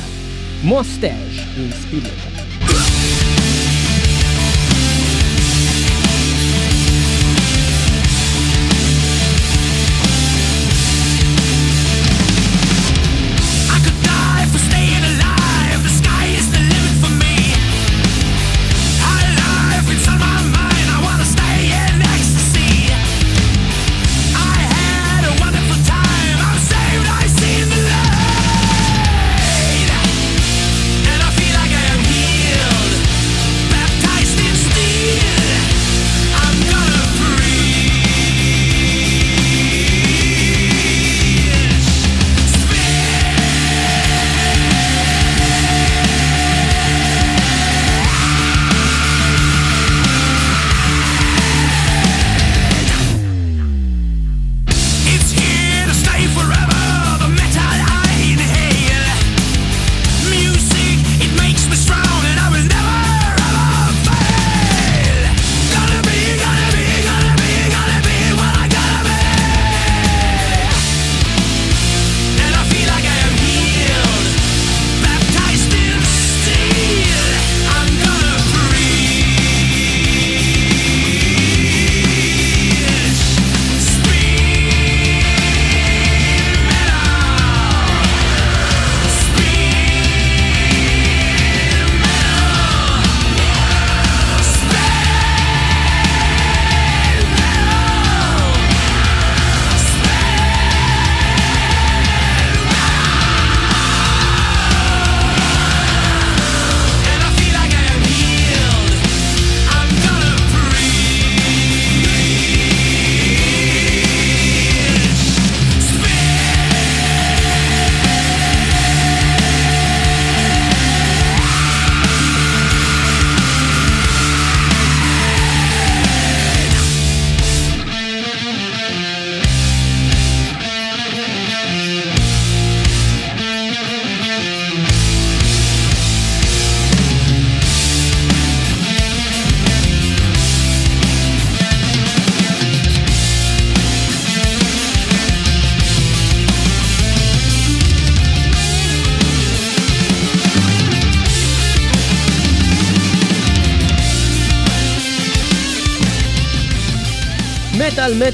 מוסטאז' 0.65 1.39
עם 1.57 2.03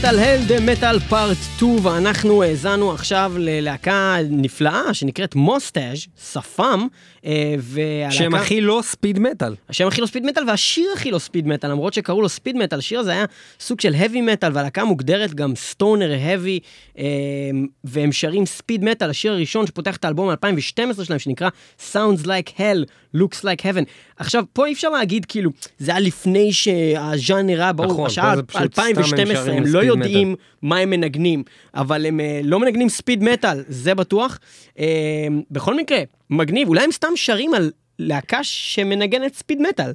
מטאל, 0.07 0.17
מטאל, 0.17 0.29
הלדה, 0.29 0.61
מטאל 0.61 0.99
פארט 1.01 1.37
2, 1.57 1.87
ואנחנו 1.87 2.43
האזנו 2.43 2.93
עכשיו 2.93 3.33
ללהקה 3.39 4.17
נפלאה 4.31 4.95
שנקראת 4.95 5.35
מוסטאז', 5.35 6.07
שפם, 6.33 6.87
אה, 7.25 7.55
והלהקה... 7.59 8.15
שם 8.15 8.35
הכי 8.35 8.61
לא 8.61 8.81
ספיד 8.85 9.19
מטאל. 9.19 9.55
השם 9.69 9.87
הכי 9.87 10.01
לא 10.01 10.07
ספיד 10.07 10.27
מטאל 10.27 10.49
והשיר 10.49 10.89
הכי 10.95 11.11
לא 11.11 11.19
ספיד 11.19 11.47
מטאל, 11.47 11.71
למרות 11.71 11.95
שקראו 11.95 12.23
לו 12.23 12.29
ספיד 12.29 12.57
מטאל, 12.57 12.79
השיר 12.79 13.01
הזה 13.01 13.13
היה 13.13 13.25
סוג 13.61 13.81
של 13.81 13.95
heavy 13.95 14.21
מטאל, 14.23 14.51
והלהקה 14.55 14.85
מוגדרת 14.85 15.35
גם 15.35 15.57
סטונר 15.57 16.13
heavy, 16.15 16.61
אה, 16.99 17.05
והם 17.85 18.13
שרים 18.13 18.47
ספיד 18.47 18.85
מטאל, 18.85 19.11
השיר 19.11 19.33
הראשון 19.33 19.67
שפותח 19.67 19.97
את 19.97 20.05
האלבום 20.05 20.31
מ-2012 20.31 21.05
שלהם, 21.05 21.19
שנקרא 21.19 21.49
Sounds 21.93 22.25
Like 22.25 22.59
Hell, 22.59 22.91
Looks 23.17 23.43
Like 23.43 23.63
Heaven. 23.63 23.85
עכשיו, 24.17 24.45
פה 24.53 24.67
אי 24.67 24.73
אפשר 24.73 24.91
להגיד, 24.91 25.25
כאילו, 25.25 25.51
זה 25.79 25.91
היה 25.91 26.01
לפני 26.01 26.53
שהז'אנר 26.53 27.63
היה 27.63 27.73
ברור, 27.73 27.93
נכון, 27.93 28.09
פה 28.09 28.37
זה 28.37 28.43
פשוט 28.43 28.73
סתם 28.73 28.83
הם 28.83 28.99
2012, 28.99 29.45
שרים 29.45 29.63
לא 29.67 29.79
ספיד 29.81 29.96
יודעים 30.03 30.35
מה 30.63 30.79
הם 30.79 30.91
מנגנים, 30.91 31.43
אבל 31.75 32.07
הם 32.07 32.21
אה, 32.21 32.41
לא 32.45 32.61
מנגנים 32.61 32.89
ספיד 32.89 33.25
מטאל, 33.25 33.65
זה 33.69 33.95
בטוח. 33.95 34.39
אה, 34.79 35.27
בכל 35.51 35.77
מקרה, 35.77 35.99
מגניב, 36.31 36.69
אולי 36.69 36.85
הם 36.85 36.93
סתם 36.93 37.13
שרים 37.15 37.55
על 37.55 37.71
להקה 37.99 38.45
שמנגנת 38.45 39.35
ספיד 39.35 39.61
מטאל. 39.61 39.93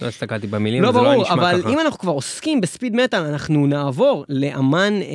לא 0.00 0.06
הסתכלתי 0.06 0.46
במילים, 0.46 0.82
לא 0.82 0.92
זה 0.92 0.98
לא 0.98 1.04
ברור, 1.04 1.22
נשמע 1.22 1.34
אבל 1.34 1.60
ככה. 1.60 1.70
אם 1.72 1.80
אנחנו 1.80 1.98
כבר 1.98 2.12
עוסקים 2.12 2.60
בספיד 2.60 2.96
מטאל, 2.96 3.22
אנחנו 3.22 3.66
נעבור 3.66 4.24
לאמן 4.28 4.92
אה, 5.02 5.08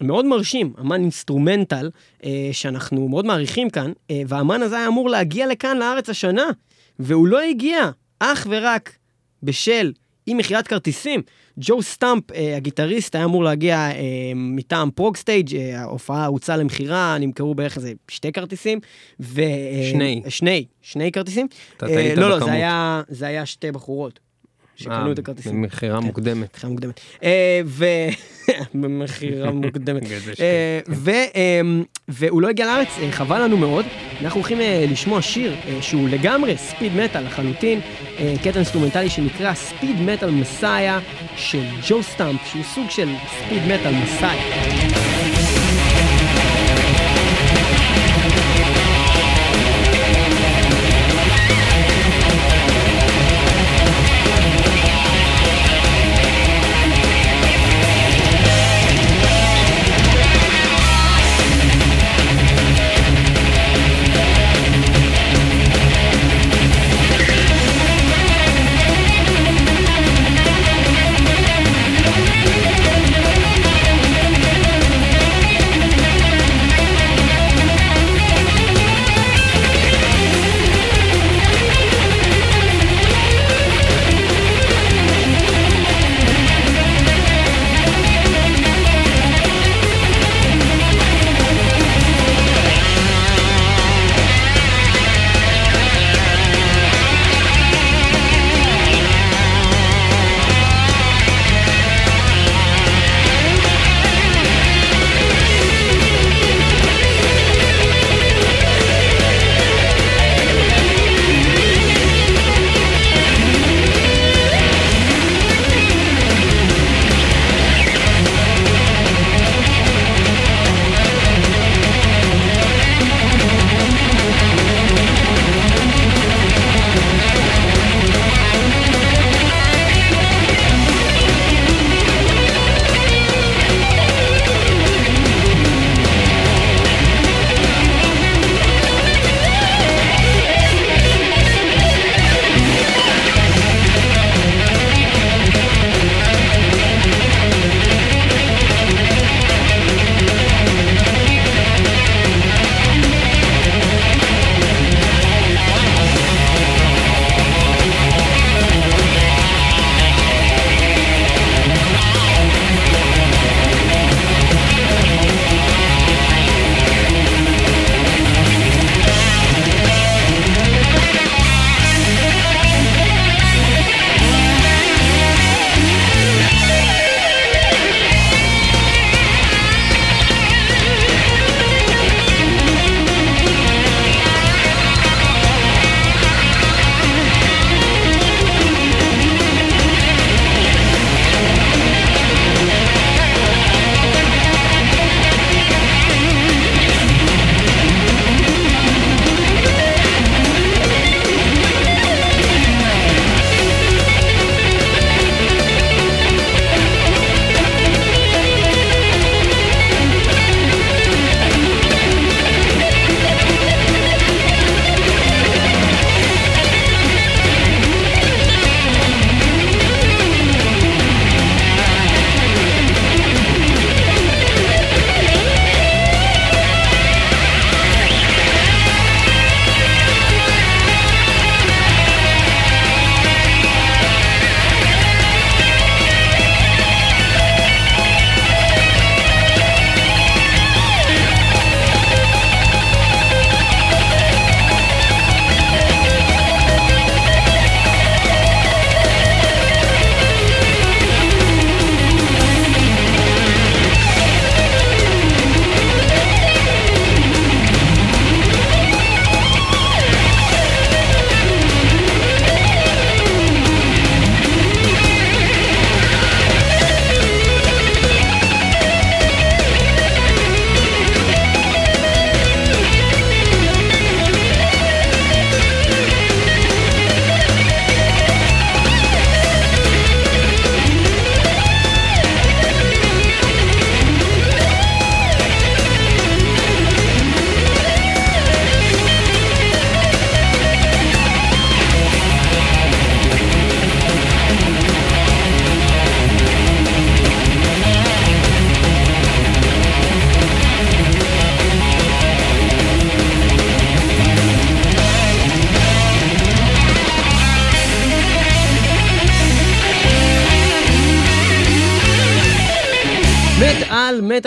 מאוד 0.00 0.24
מרשים, 0.26 0.72
אמן 0.80 1.00
אינסטרומנטל, 1.00 1.90
אה, 2.24 2.48
שאנחנו 2.52 3.08
מאוד 3.08 3.26
מעריכים 3.26 3.70
כאן, 3.70 3.92
אה, 4.10 4.22
והאמן 4.28 4.62
הזה 4.62 4.76
היה 4.76 4.86
אמור 4.86 5.10
להגיע 5.10 5.46
לכאן 5.46 5.76
לארץ 5.76 6.08
השנה, 6.08 6.44
והוא 6.98 7.28
לא 7.28 7.40
הגיע, 7.40 7.90
אך 8.20 8.46
ורק 8.50 8.96
בשל 9.42 9.92
אי 10.26 10.34
מכירת 10.34 10.68
כרטיסים. 10.68 11.22
ג'ו 11.58 11.82
סטאמפ, 11.82 12.32
אה, 12.32 12.56
הגיטריסט, 12.56 13.14
היה 13.14 13.24
אמור 13.24 13.44
להגיע 13.44 13.76
אה, 13.76 14.32
מטעם 14.34 14.90
Prog 14.90 15.16
Stage, 15.16 15.56
אה, 15.56 15.80
ההופעה 15.80 16.26
הוצאה 16.26 16.56
למכירה, 16.56 17.16
נמכרו 17.20 17.54
בערך 17.54 17.76
איזה 17.76 17.92
שתי 18.08 18.32
כרטיסים. 18.32 18.80
ו, 19.20 19.40
אה, 19.40 19.88
שני. 19.90 20.22
שני, 20.28 20.66
שני 20.82 21.12
כרטיסים. 21.12 21.46
אתה 21.76 21.86
אה, 21.86 21.94
טעית 21.94 22.18
לא, 22.18 22.28
לא, 22.28 22.36
בכמות. 22.36 22.48
זה 22.50 22.54
היה, 22.54 23.02
זה 23.08 23.26
היה 23.26 23.46
שתי 23.46 23.72
בחורות 23.72 24.20
שקנו 24.82 25.12
את 25.12 25.18
הכרטיסים. 25.18 25.52
אה, 25.52 25.60
במכירה 25.62 26.00
מוקדמת. 26.00 26.54
מכירה 26.54 26.70
מוקדמת. 26.70 27.00
אה, 27.22 27.60
ו... 27.66 27.84
במכירה 28.80 29.50
מוקדמת. 29.60 30.02
אה. 30.40 30.80
אה, 31.34 31.60
והוא 32.08 32.42
לא 32.42 32.48
הגיע 32.48 32.66
לארץ, 32.66 32.88
אה, 33.02 33.12
חבל 33.12 33.42
לנו 33.42 33.56
מאוד. 33.56 33.84
אנחנו 34.22 34.40
הולכים 34.40 34.60
אה, 34.60 34.86
לשמוע 34.90 35.22
שיר 35.22 35.54
אה, 35.66 35.82
שהוא 35.82 36.08
לגמרי 36.08 36.56
ספיד 36.56 36.92
מטאל 36.96 37.24
לחלוטין, 37.26 37.80
אה, 38.18 38.34
קטע 38.42 38.56
אינסטרומנטלי 38.56 39.10
שנקרא 39.10 39.54
Speed 39.54 40.00
Metal 40.00 40.30
Messiah 40.30 40.98
של 41.36 41.64
ג'ו 41.88 42.02
סטאמפ, 42.02 42.40
שהוא 42.46 42.62
סוג 42.74 42.90
של 42.90 43.08
Speed 43.28 43.62
Metal 43.62 43.94
Messiah. 43.94 45.49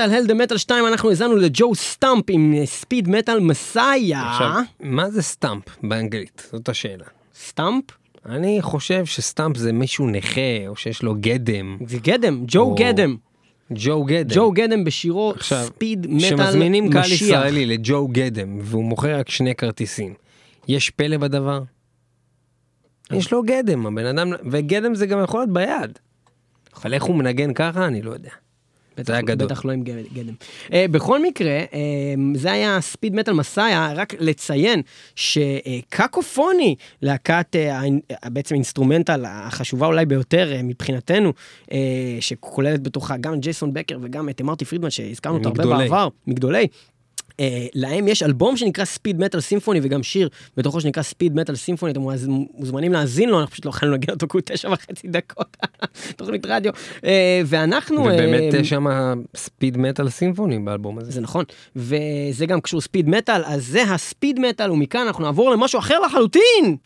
מטאל, 0.06 0.16
הלדה 0.18 0.34
מטאל 0.34 0.58
2, 0.58 0.88
אנחנו 0.88 1.10
האזנו 1.10 1.36
לג'ו 1.36 1.76
סטאמפ 1.76 2.24
עם 2.30 2.56
Speed 2.66 3.10
Metal 3.10 3.40
Messiah. 3.40 4.32
עכשיו, 4.32 4.62
מה 4.80 5.10
זה 5.10 5.22
stump 5.22 5.64
באנגלית? 5.84 6.50
זאת 6.52 6.70
השאלה. 6.70 7.06
stump? 7.36 7.84
אני 8.26 8.58
חושב 8.62 9.06
ש 9.06 9.21
stump 9.21 9.58
זה 9.58 9.74
מישהו 9.74 10.08
נכה, 10.08 10.68
או 10.68 10.76
שיש 10.76 11.04
לו 11.04 11.16
גדם. 11.20 11.78
זה 11.88 11.98
גדם, 11.98 12.44
ג'ו 12.48 12.60
או- 12.62 12.76
גדם. 12.76 13.18
ג'ו 13.76 14.04
גדם. 14.04 14.36
ג'ו 14.36 14.52
גדם 14.52 14.84
בשירו 14.84 15.32
עכשיו, 15.36 15.66
speed 15.66 16.08
metal 16.10 16.28
כשמזמינים 16.28 16.92
קהל 16.92 17.02
משיח. 17.02 17.22
ישראלי 17.22 17.66
לג'ו 17.66 18.08
גדם, 18.08 18.58
והוא 18.62 18.84
מוכר 18.84 19.20
רק 19.20 19.30
שני 19.30 19.56
כרטיסים, 19.56 20.14
יש 20.68 20.90
פלא 20.90 21.18
בדבר? 21.18 21.64
יש 23.12 23.32
לו 23.34 23.44
גדם, 23.44 23.86
הבן 23.86 24.06
אדם, 24.06 24.32
וגדם 24.52 24.96
זה 24.96 25.06
גם 25.06 25.24
יכול 25.24 25.40
להיות 25.40 25.54
ביד. 25.54 26.00
אבל 26.76 26.94
איך 26.94 27.04
הוא 27.04 27.16
מנגן 27.16 27.54
ככה, 27.54 27.88
אני 27.88 28.02
לא 28.02 28.12
יודע. 28.12 28.30
זה 29.02 29.14
היה 29.14 29.22
גדול. 29.22 29.48
בטח 29.48 29.66
לא 29.66 29.72
עם 29.72 29.84
גד- 29.84 30.14
גדם. 30.14 30.34
Uh, 30.68 30.72
בכל 30.92 31.24
מקרה, 31.24 31.60
uh, 31.72 31.76
זה 32.38 32.52
היה 32.52 32.82
Speed 32.82 33.16
Metal 33.16 33.34
Messiah, 33.34 33.94
רק 33.96 34.14
לציין 34.20 34.82
שקקופוני, 35.16 36.76
להקת 37.02 37.56
uh, 37.56 38.30
בעצם 38.30 38.56
אינסטרומנטלית 38.56 39.26
החשובה 39.28 39.88
אולי 39.88 40.06
ביותר 40.06 40.54
uh, 40.60 40.64
מבחינתנו, 40.64 41.34
uh, 41.66 41.72
שכוללת 42.20 42.84
בתוכה 42.84 43.18
גם 43.18 43.40
ג'ייסון 43.40 43.74
בקר 43.74 43.98
וגם 44.02 44.30
את 44.30 44.42
מרטי 44.42 44.66
פרידמן 44.66 44.90
שהזכרנו 44.90 45.38
אותו 45.38 45.50
הרבה. 45.50 45.78
בעבר, 45.78 46.08
מגדולי. 46.28 46.68
Uh, 47.34 47.44
להם 47.76 48.08
יש 48.08 48.24
אלבום 48.24 48.58
שנקרא 48.58 48.86
Speed 48.86 49.20
Metal 49.20 49.40
Symphony 49.42 49.80
וגם 49.84 50.04
שיר 50.04 50.30
בתוכו 50.58 50.82
שנקרא 50.82 51.04
Speed 51.04 51.36
Metal 51.36 51.56
Symphony 51.56 51.92
אתם 51.92 52.02
מוז- 52.02 52.28
מוזמנים 52.54 52.94
להאזין 52.94 53.30
לו 53.30 53.40
אנחנו 53.40 53.52
פשוט 53.52 53.66
לא 53.66 53.70
יכולנו 53.70 53.92
להגיע 53.92 54.14
אותו 54.14 54.28
כי 54.28 54.38
הוא 54.38 54.42
תשע 54.46 54.70
וחצי 54.72 55.08
דקות 55.08 55.58
תוכנית 56.18 56.46
רדיו 56.46 56.72
uh, 57.02 57.06
ואנחנו 57.46 58.02
ובאמת 58.02 58.54
אה, 58.54 58.60
יש 58.60 58.70
שם 58.70 58.86
Speed 59.36 59.78
Metal 59.78 60.10
Symphony 60.10 60.60
באלבום 60.60 61.00
הזה. 61.00 61.12
זה 61.12 61.22
נכון, 61.22 61.46
וזה 61.76 62.46
גם 62.46 62.62
קשור 62.62 62.82
speed 62.82 63.10
metal, 63.10 63.42
אז 63.46 63.66
זה 63.66 63.84
ה 63.84 63.93
speed 63.93 64.40
metal, 64.40 64.72
ומכאן 64.72 65.08
אנחנו 65.08 65.24
נעבור 65.24 65.50
למשהו 65.52 65.80
אחר 65.80 66.00
לחלוטין. 66.00 66.78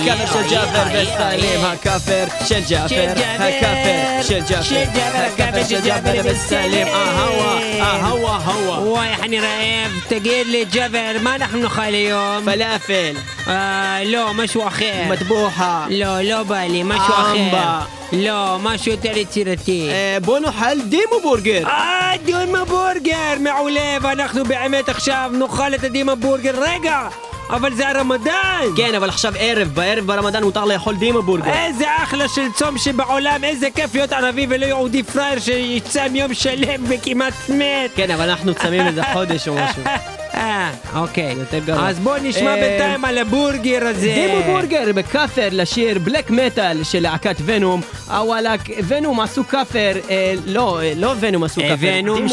הכאפר 0.00 0.26
של 0.26 0.50
ג'אפר 0.50 0.84
וסלים, 0.92 1.60
הכאפר 1.64 2.24
של 2.44 2.60
ג'אפר, 2.68 3.12
הכאפר 3.38 4.22
של 4.22 4.40
ג'אפר, 4.48 4.84
הכאפר 5.26 5.64
של 5.68 5.80
ג'אפר 5.84 6.20
וסלים, 6.24 6.86
אהווה, 6.86 7.58
אהווה, 7.80 8.38
אהווה. 8.46 8.80
וואי, 8.80 9.08
איך 9.08 9.20
אני 9.20 9.40
רעב. 9.40 9.92
תגיד 10.08 10.46
לי, 10.46 10.64
ג'אבר, 10.64 11.16
מה 11.22 11.34
אנחנו 11.34 11.58
נאכל 11.58 11.82
היום? 11.82 12.44
פלאפל, 12.44 13.14
אה, 13.48 14.02
לא, 14.06 14.34
משהו 14.34 14.66
אחר. 14.66 15.02
מטבוחה, 15.10 15.86
לא, 15.90 16.20
לא 16.20 16.42
בא 16.42 16.60
לי, 16.60 16.82
משהו 16.82 17.14
אמבה. 17.34 17.78
אחר. 17.78 17.86
לא, 18.12 18.56
משהו 18.62 18.92
יותר 18.92 19.16
יצירתי. 19.16 19.88
אה, 19.90 20.18
בוא 20.24 20.38
נאכל 20.38 20.80
דימו 20.88 21.20
בורגר. 21.22 21.66
אה, 21.66 22.12
דימה 22.24 22.64
בורגר, 22.64 23.34
מעולה, 23.40 23.96
ואנחנו 24.02 24.44
באמת 24.44 24.88
עכשיו 24.88 25.30
נאכל 25.32 25.74
את 25.74 25.84
הדימה 25.84 26.14
בורגר. 26.14 26.52
רגע, 26.56 27.08
אבל 27.50 27.74
זה 27.74 27.88
הרמדאן! 27.88 28.64
כן, 28.76 28.94
אבל 28.94 29.08
עכשיו 29.08 29.32
ערב, 29.38 29.68
בערב 29.68 30.06
ברמדאן 30.06 30.44
מותר 30.44 30.64
לאכול 30.64 30.96
דימו 30.96 31.22
בורגר. 31.22 31.52
איזה 31.52 31.84
אחלה 31.96 32.28
של 32.28 32.52
צום 32.54 32.78
שבעולם, 32.78 33.44
איזה 33.44 33.68
כיף 33.74 33.94
להיות 33.94 34.12
ערבי 34.12 34.46
ולא 34.50 34.66
יהודי 34.66 35.02
פראייר 35.02 35.40
שיצם 35.40 36.16
יום 36.16 36.34
שלם 36.34 36.84
וכמעט 36.88 37.34
מת. 37.48 37.90
כן, 37.96 38.10
אבל 38.10 38.30
אנחנו 38.30 38.54
צמים 38.54 38.86
איזה 38.86 39.02
חודש 39.12 39.48
או 39.48 39.54
משהו. 39.54 39.82
אה, 40.34 40.70
אוקיי. 40.94 41.34
יותר 41.38 41.58
גרוע. 41.58 41.88
אז 41.88 41.98
בוא 41.98 42.16
נשמע 42.22 42.50
אה, 42.50 42.60
בינתיים 42.60 43.04
על 43.04 43.18
הבורגר 43.18 43.86
הזה. 43.86 44.12
דימו 44.14 44.42
בורגר 44.46 44.84
בכאפר 44.94 45.48
לשיר 45.52 45.98
בלק 45.98 46.30
מטאל 46.30 46.84
של 46.84 47.00
להקת 47.02 47.36
ונום. 47.44 47.80
הוואלאק, 48.10 48.60
ונום 48.88 49.20
עשו 49.20 49.48
כאפר, 49.48 49.92
אה, 50.10 50.34
לא, 50.46 50.80
אה, 50.82 50.92
לא 50.96 51.14
ונום 51.20 51.44
עשו 51.44 51.60
כאפר. 51.60 51.72
הבאנו 51.72 52.14
דימו- 52.16 52.28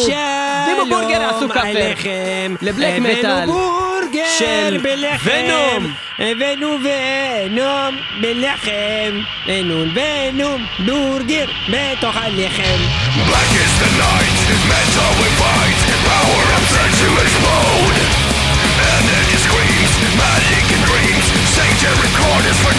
דימו 0.65 0.85
בורגר 0.89 1.21
עשו 1.29 1.37
שלום 1.39 1.51
כאפר. 1.51 1.67
עליכם. 1.67 2.55
לבלק 2.61 2.99
מטאל. 2.99 3.49
של 4.39 4.77
בלחם. 4.83 5.29
ונום. 5.31 5.93
הבאנו 6.19 6.67
ונום 6.67 7.95
בלחם. 8.21 8.71
הבאנו 9.45 9.83
ונום 9.95 10.65
בורגר 10.85 11.45
בתוך 11.69 12.15
הלחם. 12.17 12.79
Black 13.27 13.51
is 13.63 13.73
the 13.83 13.91
night, 14.01 14.40
metal 14.71 15.11
we 15.19 15.27
fight, 15.35 15.79
power 16.07 16.43
to 17.03 17.07
explode. 17.19 17.97
Energy 19.03 19.37
screams, 19.37 19.93
and 20.71 20.83
dreams, 20.87 21.27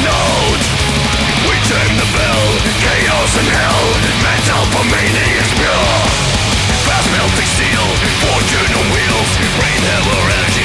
for. 0.09 0.63
We 1.49 1.57
the 2.01 2.09
bell, 2.17 2.47
chaos 2.81 3.33
and 3.37 3.49
hell, 3.49 3.87
metal 4.25 4.65
is 5.37 5.49
pure. 5.61 5.97
Fast 6.89 7.09
melting 7.13 7.51
steel, 7.61 7.87
fortune 8.25 8.73
on 8.73 8.87
wheels, 8.89 9.31
rain 9.61 9.83
hell 9.93 10.07
energy 10.33 10.62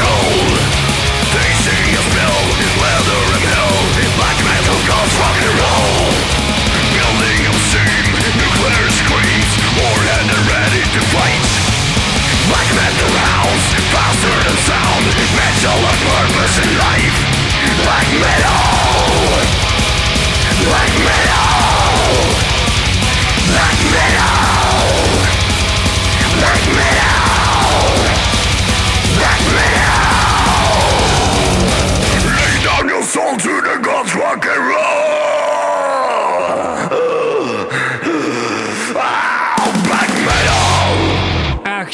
cold 0.00 0.56
They 1.36 1.50
see 1.60 1.84
a 1.92 2.02
spell 2.08 2.40
leather 2.80 3.22
and 4.00 4.10
black 4.16 4.38
metal 4.40 4.78
calls 4.88 5.12
rock 5.20 5.36
and 5.36 5.54
roll 5.60 6.08
Building 6.96 7.40
nuclear 8.40 8.88
screams 8.88 9.52
and 10.32 10.42
ready 10.48 10.82
to 10.96 11.00
fight 11.12 11.48
Black 12.48 12.68
metal 12.72 13.12
faster 13.92 14.32
than 14.48 14.56
sound 14.64 15.04
Metal 15.36 15.78
purpose 16.08 16.56
and 16.64 16.72
light. 16.80 17.07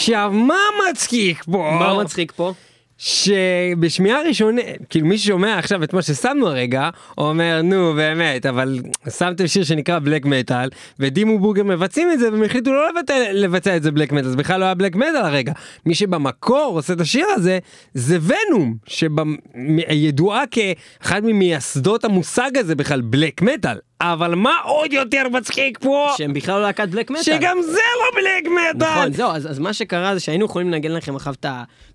עכשיו, 0.05 0.31
מה 0.33 0.55
מצחיק 0.91 1.45
פה? 1.45 1.71
מה 1.79 2.03
מצחיק 2.03 2.33
פה? 2.33 2.53
שבשמיעה 2.99 4.23
ראשונית, 4.23 4.67
כאילו 4.91 5.07
מי 5.07 5.19
ששומע 5.19 5.59
עכשיו 5.59 5.85
את 5.85 5.93
מה 5.93 6.03
ששמנו 6.03 6.49
הרגע, 6.49 6.91
אומר 7.19 7.63
נו 7.63 7.93
באמת, 7.97 8.47
אבל 8.47 8.79
שמתם 9.19 9.47
שיר 9.47 9.65
שנקרא 9.65 9.99
בלק 9.99 10.25
מטאל, 10.27 10.69
ודימו 11.01 11.39
בוגר 11.39 11.65
מבצעים 11.65 12.09
את 12.13 12.19
זה, 12.19 12.33
והם 12.33 12.43
החליטו 12.43 12.73
לא 12.73 12.89
לבטל, 12.89 13.27
לבצע 13.33 13.77
את 13.77 13.83
זה 13.83 13.91
בלק 13.91 14.13
מטאל, 14.13 14.29
זה 14.29 14.37
בכלל 14.37 14.61
לא 14.61 14.65
היה 14.65 14.75
בלק 14.75 14.97
מטאל 14.97 15.17
הרגע. 15.17 15.53
מי 15.87 15.95
שבמקור 15.95 16.73
עושה 16.75 16.93
את 16.93 17.01
השיר 17.01 17.27
הזה, 17.35 17.59
זה 17.95 18.19
ונום, 18.23 18.75
שידועה 18.87 20.45
כאחד 20.51 21.21
ממייסדות 21.25 22.05
המושג 22.05 22.51
הזה 22.57 22.75
בכלל, 22.75 23.01
בלק 23.01 23.43
מטאל. 23.43 23.79
אבל 24.01 24.35
מה 24.35 24.53
עוד 24.65 24.93
יותר 24.93 25.23
מצחיק 25.33 25.79
פה? 25.79 26.09
שהם 26.17 26.33
בכלל 26.33 26.55
לא 26.55 26.63
להקת 26.63 26.89
בלק 26.89 27.11
מטאל. 27.11 27.23
שגם 27.23 27.57
זה 27.63 27.73
לא 27.73 28.21
בלק 28.21 28.53
מטאל! 28.77 28.89
נכון, 28.99 29.13
זהו, 29.13 29.31
אז, 29.31 29.51
אז 29.51 29.59
מה 29.59 29.73
שקרה 29.73 30.15
זה 30.15 30.21
שהיינו 30.21 30.45
יכולים 30.45 30.71
לנגן 30.71 30.93
לכם 30.93 31.17
עכשיו 31.17 31.35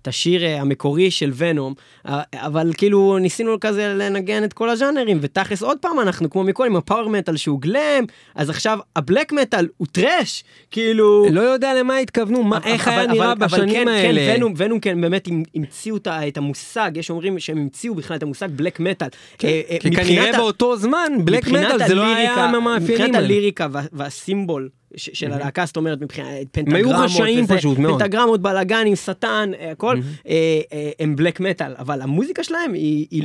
את 0.02 0.08
השיר 0.08 0.44
אה, 0.44 0.60
המקורי 0.60 1.10
של 1.10 1.30
ונום, 1.36 1.74
אה, 2.08 2.20
אבל 2.34 2.70
כאילו 2.78 3.18
ניסינו 3.18 3.60
כזה 3.60 3.94
לנגן 3.96 4.44
את 4.44 4.52
כל 4.52 4.68
הז'אנרים, 4.70 5.18
ותכלס 5.20 5.62
עוד 5.62 5.78
פעם 5.78 6.00
אנחנו 6.00 6.30
כמו 6.30 6.44
מקודם, 6.44 6.76
הפאוור 6.76 7.08
מטאל 7.08 7.36
שהוא 7.36 7.60
גלם, 7.60 8.04
אז 8.34 8.50
עכשיו 8.50 8.78
הבלק 8.96 9.32
מטאל 9.32 9.68
הוא 9.76 9.86
טראש, 9.92 10.44
כאילו... 10.70 11.26
לא 11.30 11.40
יודע 11.40 11.74
למה 11.74 11.96
התכוונו, 11.96 12.42
מה, 12.42 12.58
איך 12.64 12.88
היה 12.88 13.04
אבל- 13.04 13.12
נראה 13.12 13.32
אבל- 13.32 13.44
אבל 13.44 13.46
בשנים 13.46 13.74
כן, 13.84 13.88
האלה. 13.88 14.20
כן, 14.26 14.34
ונום, 14.36 14.52
ונום 14.56 14.80
כן 14.80 15.00
באמת 15.00 15.26
המ- 15.28 15.42
המציאו 15.54 15.96
את 15.96 16.08
את 16.28 16.36
המושג, 16.36 16.90
יש 16.94 17.10
אומרים 17.10 17.38
שהם 17.38 17.58
המציאו 17.58 17.94
בכלל 17.94 18.16
את 18.16 18.22
המושג 18.22 18.48
בלק 18.50 18.80
מטאל. 18.80 19.08
אה, 19.44 19.60
אה, 19.70 19.76
כי 19.80 19.90
כנראה 19.90 20.32
באותו 20.36 20.76
זמן 20.76 21.12
black 21.24 21.48
metal 21.48 21.78
זה 21.90 21.94
לא 21.94 22.14
היה 22.14 22.48
מהמאפיינים 22.52 22.98
מבחינת. 23.00 23.14
הליריקה 23.24 23.66
וה- 23.72 23.82
והסימבול 23.92 24.68
של 24.96 25.32
הלהקה, 25.32 25.66
זאת 25.66 25.76
אומרת, 25.76 26.00
מבחינת 26.00 26.28
היו 26.28 26.44
פנטגרמות, 26.52 26.94
רשעים 27.04 27.44
וזה, 27.44 27.56
פשוט 27.56 27.78
מאוד. 27.78 28.02
פנטגרמות, 28.02 28.42
בלאגנים, 28.42 28.96
שטן, 28.96 29.50
אה, 29.60 29.70
הכל, 29.70 29.96
אה, 30.28 30.32
אה, 30.72 30.90
הם 31.00 31.16
black 31.16 31.40
metal, 31.40 31.72
אבל 31.78 32.02
המוזיקה 32.02 32.44
שלהם. 32.44 32.72
היא 32.72 33.22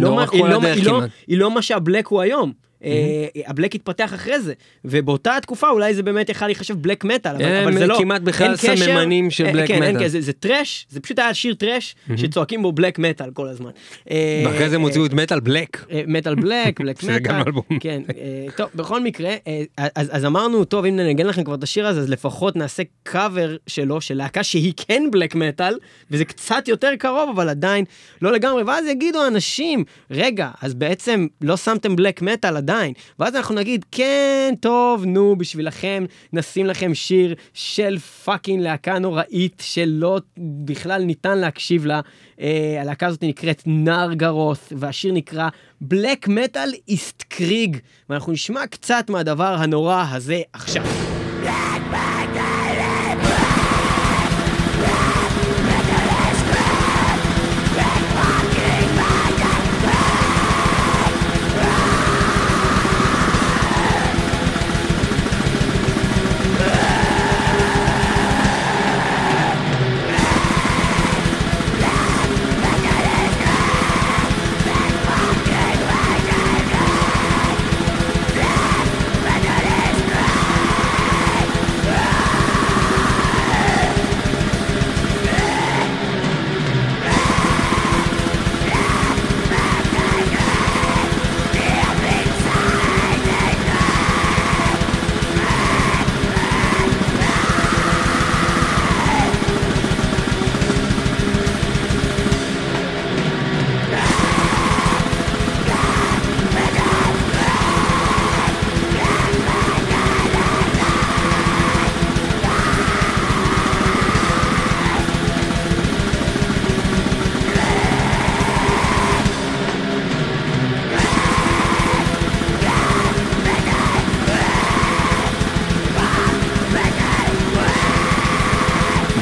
לא 1.38 1.52
מה 1.52 1.62
שה 1.62 1.79
black 1.79 2.08
הוא 2.08 2.22
היום. 2.22 2.54
אה, 2.86 3.42
ה 3.48 3.52
black 3.52 3.76
התפתח 3.76 4.14
אחרי 4.14 4.40
זה, 4.40 4.54
ובאותה 4.86 5.38
תקופה 5.42 5.70
אולי 5.70 5.94
זה 5.94 6.04
באמת 6.04 6.30
יכל 6.30 6.46
להיחשב 6.46 6.74
black 6.74 7.04
metal, 7.04 7.36
אבל 7.36 7.78
זה 7.78 7.88
לא. 7.88 7.98
כמעט 8.00 8.22
בכלל 8.22 8.56
סממנים 8.56 9.32
של 9.32 9.46
אה, 9.46 9.54
black 9.54 9.68
כן, 9.68 9.84
אין 9.84 9.96
מטאל. 9.96 10.06
כזה, 10.06 10.22
זה 10.22 10.34
thrash, 10.34 10.88
זה 10.90 11.00
פשוט 11.00 11.20
היה 11.20 11.34
שיר 11.34 11.54
thrash, 11.54 11.96
שצועקים 12.16 12.62
בו 12.62 12.72
black 12.72 13.00
metal 13.00 13.32
כל 13.32 13.48
הזמן. 13.48 13.72
אה, 14.12 14.44
ואחרי 14.46 14.70
זה 14.70 14.76
הם 14.76 14.82
הוציאו 14.82 15.06
את 15.06 15.14
Metal 15.14 15.40
Black. 15.40 15.86
Metal 16.08 16.36
Black, 16.36 16.82
Black 16.82 17.00
שזה 17.02 17.20
גם 17.20 17.36
מטאל, 17.36 17.48
אלבום. 17.48 17.80
כן, 17.80 18.02
טוב, 18.56 18.70
בכל 18.76 19.02
מקרה, 19.02 19.34
אז, 19.78 20.10
אז 20.12 20.26
אמרנו, 20.26 20.66
טוב, 20.66 20.86
אם 20.86 20.96
ננגן 20.96 21.28
לכם 21.28 21.44
כבר 21.44 21.56
את 21.56 21.64
השיר 21.64 21.88
הזה, 21.88 22.00
אז 22.00 22.10
לפחות 22.10 22.56
נעשה 22.56 22.84
קאבר 23.04 23.56
שלו, 23.68 24.02
של 24.02 24.18
להקה 24.18 24.44
שהיא 24.44 24.74
כן 24.78 25.04
black 25.12 25.36
metal, 25.36 25.78
וזה 26.12 26.26
קצת 26.26 26.68
יותר 26.68 26.96
קרוב, 27.00 27.30
אבל 27.30 27.50
עדיין 27.50 27.86
לא 28.22 28.32
לגמרי, 28.32 28.64
ואז 28.64 28.86
יגידו 28.86 29.28
אנשים, 29.28 29.84
רגע, 30.12 30.50
אז 30.62 30.74
בעצם 30.74 31.28
לא 31.42 31.58
שמתם 31.58 31.96
black 31.96 32.22
metal 32.22 32.58
עדיין, 32.58 32.75
ואז 33.20 33.36
אנחנו 33.36 33.56
נגיד, 33.56 33.86
כן, 33.92 34.54
טוב, 34.60 35.06
נו, 35.06 35.36
בשבילכם, 35.36 36.06
נשים 36.34 36.66
לכם 36.66 36.94
שיר 36.94 37.36
של 37.54 38.00
fucking 38.00 38.64
להקה 38.64 39.00
נוראית, 39.00 39.64
שלא 39.66 40.20
בכלל 40.38 41.04
ניתן 41.04 41.38
להקשיב 41.38 41.86
לה. 41.86 42.02
אה, 42.42 42.78
הלהקה 42.82 43.08
הזאת 43.08 43.24
נקראת 43.24 43.64
נרגרוס, 43.66 44.74
והשיר 44.78 45.14
נקרא 45.14 45.50
בלק 45.82 46.28
מטאל 46.28 46.74
איסט 46.88 47.24
קריג, 47.30 47.78
ואנחנו 48.10 48.32
נשמע 48.32 48.68
קצת 48.68 49.10
מהדבר 49.10 49.56
הנורא 49.60 50.06
הזה 50.12 50.42
עכשיו. 50.54 51.15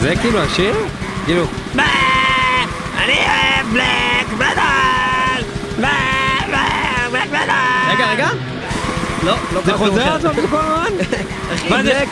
זה 0.04 0.14
כאילו 0.22 0.40
השיר? 0.40 0.76
כאילו, 1.26 1.44
אני 2.98 3.14
אוהב 3.14 3.74
black 3.74 4.34
metal! 4.34 5.44
Black 7.12 7.28
metal! 7.28 7.94
רגע, 7.94 8.12
רגע. 8.12 8.30
לא, 9.24 9.36
לא 9.54 9.62
זה 9.66 9.74
חוזר 9.74 10.16
עצמו 10.16 10.34
כל 10.34 10.58
הזמן? 10.58 10.92
אחי, 11.54 11.70
מה 11.70 11.84
זה? 11.84 12.04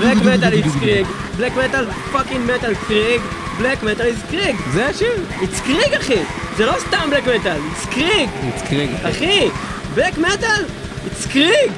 Black 0.00 0.16
Metal 0.22 0.52
ist 0.52 0.64
Krieg, 0.80 1.06
Black 1.36 1.52
Metal 1.56 1.86
fucking 2.12 2.50
Metal 2.50 2.74
Krieg, 2.74 3.20
Black 3.58 3.82
Metal 3.82 4.06
ist 4.06 4.18
Krieg, 4.30 4.56
זה 4.72 4.86
השיר? 4.86 5.12
ist 5.40 5.60
Krieg 5.60 5.94
אחי, 5.94 6.22
זה 6.56 6.66
לא 6.66 6.74
סתם 6.78 7.10
Black 7.10 7.22
Metal, 7.40 7.60
ist 7.70 7.86
Krieg, 7.90 8.28
ist 8.42 8.58
Krieg. 8.58 8.90
אחי, 9.02 9.48
Black 9.94 10.18
Metal, 10.18 10.64
ist 11.04 11.26
Krieg. 11.26 11.70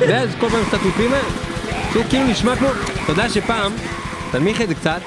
זה 0.08 0.26
כל 0.40 0.48
פעם 0.48 0.60
את 0.68 0.74
התופים 0.74 1.12
האלה. 1.12 1.28
פשוט 1.90 2.06
כאילו 2.08 2.26
נשמע 2.26 2.56
כמו, 2.56 2.68
אתה 3.04 3.12
יודע 3.12 3.28
שפעם, 3.28 3.72
תנמיך 4.30 4.62
את 4.62 4.68
זה 4.68 4.74
קצת, 4.74 5.00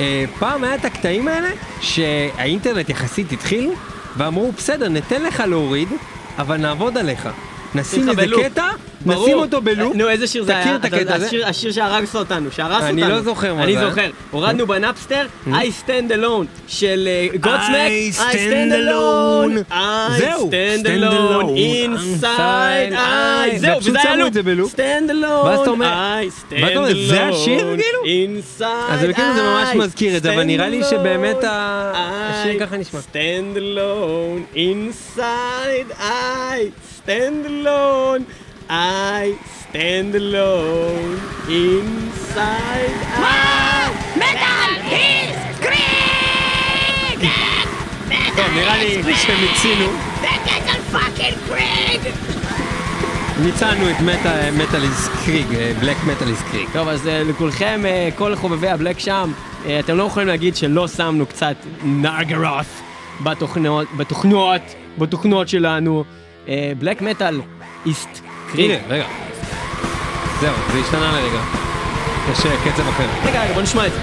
אה, 0.00 0.24
פעם 0.38 0.64
היה 0.64 0.74
את 0.74 0.84
הקטעים 0.84 1.28
האלה 1.28 1.50
שהאינטרנט 1.80 2.88
יחסית 2.88 3.32
התחיל 3.32 3.70
ואמרו 4.16 4.52
בסדר 4.52 4.88
ניתן 4.88 5.22
לך 5.22 5.40
להוריד 5.40 5.88
אבל 6.38 6.56
נעבוד 6.56 6.98
עליך. 6.98 7.28
נשים 7.74 8.08
איזה 8.08 8.22
בלופ. 8.22 8.42
קטע, 8.44 8.66
ברור. 9.06 9.24
נשים 9.26 9.38
אותו 9.38 9.60
בלופ, 9.62 9.94
נו, 9.96 10.08
איזה 10.08 10.26
שיר 10.26 10.44
זה 10.44 10.52
היה? 10.52 10.62
תכיר 10.64 10.76
את 10.76 10.84
הקטע 10.84 11.14
הזה? 11.14 11.26
השיר- 11.26 11.46
השיר 11.46 11.72
שהרס 11.72 12.16
אותנו, 12.16 12.50
שהרס 12.50 12.74
אותנו. 12.74 12.88
אני 12.88 13.02
לא 13.02 13.20
זוכר 13.22 13.54
מה 13.54 13.62
אני 13.64 13.72
זה 13.72 13.78
היה. 13.80 13.88
זוכר. 13.90 14.10
הורדנו 14.30 14.66
בנאפסטר, 14.66 15.26
I 15.46 15.50
stand 15.86 16.10
alone 16.12 16.46
של 16.68 17.08
גודסמק. 17.40 17.74
I 18.14 18.16
stand 18.16 18.72
alone. 18.72 19.72
I 19.72 19.74
זהו, 20.18 20.50
stand 20.50 20.86
alone. 20.86 21.42
alone. 21.42 21.56
inside 21.56 22.92
I. 22.92 23.54
I. 23.54 23.58
זהו, 23.58 23.78
וזה 23.78 23.98
היה 24.00 24.12
שמו 24.12 24.16
לו. 24.16 24.26
את 24.26 24.34
זה 24.34 24.42
בלופ. 24.42 24.74
stand 24.74 25.10
alone. 25.10 25.46
ואז 25.46 25.60
אתה 25.60 25.70
אומר- 25.70 26.20
I 26.22 26.52
stand 26.52 26.76
אומר, 26.76 27.06
זה 27.08 27.24
השיר, 27.26 27.60
alone. 27.60 27.82
כאילו? 27.82 27.98
inside 28.04 28.64
אז 28.92 29.00
זה 29.00 29.12
כאילו 29.12 29.34
זה 29.34 29.42
ממש 29.42 29.68
I. 29.72 29.76
מזכיר 29.76 30.16
את 30.16 30.22
זה, 30.22 30.34
אבל 30.34 30.44
נראה 30.44 30.68
לי 30.68 30.80
שבאמת 30.90 31.36
alone. 31.44 31.46
השיר 31.96 32.56
I 32.56 32.60
ככה 32.66 32.76
נשמע. 32.76 33.00
stand 33.00 33.56
alone 33.56 34.56
inside 34.56 36.00
I 36.00 36.91
stand 37.02 37.44
alone 37.46 38.26
I 38.70 39.36
stand 39.60 40.14
alone 40.14 41.18
inside 41.48 42.98
I 43.16 43.90
מטאל 44.16 44.72
איסט 44.90 45.60
קריג! 45.60 47.30
טוב 48.36 48.46
נראה 48.54 48.76
לי 48.76 49.14
שמיצינו, 49.16 49.84
Metal 50.22 50.80
fucking 50.92 51.34
Krieg! 51.48 52.14
מיצנו 53.44 53.90
את 53.90 54.00
Metal 54.56 54.82
ist 54.82 55.08
Krieg, 55.24 55.46
Black 55.80 55.96
Metal 56.06 56.28
ist 56.28 56.42
Krieg. 56.50 56.68
טוב 56.72 56.88
אז 56.88 57.08
אה, 57.08 57.22
לכולכם 57.24 57.80
אה, 57.84 58.08
כל 58.14 58.36
חובבי 58.36 58.68
ה 58.68 58.73
black 58.73 58.98
שם 58.98 59.32
אה, 59.66 59.80
אתם 59.80 59.96
לא 59.96 60.02
יכולים 60.02 60.28
להגיד 60.28 60.56
שלא 60.56 60.88
שמנו 60.88 61.26
קצת 61.26 61.56
נרגרות' 61.84 62.82
בתוכניות 63.20 63.86
בתוכניות 63.96 64.62
בתוכניות 64.98 65.48
שלנו 65.48 66.04
Black 66.78 67.02
Metal 67.02 67.40
ist 67.86 68.08
Krieg 68.52 68.70
הנה 68.70 68.80
רגע, 68.88 69.04
זהו 70.40 70.54
זה 70.72 70.78
השתנה 70.78 71.12
לרגע, 71.12 71.40
יש 72.32 72.38
קצב 72.64 72.88
אחר. 72.88 73.06
רגע 73.24 73.42
רגע 73.44 73.52
בוא 73.54 73.62
נשמע 73.62 73.86
את 73.86 73.92
זה 73.92 73.98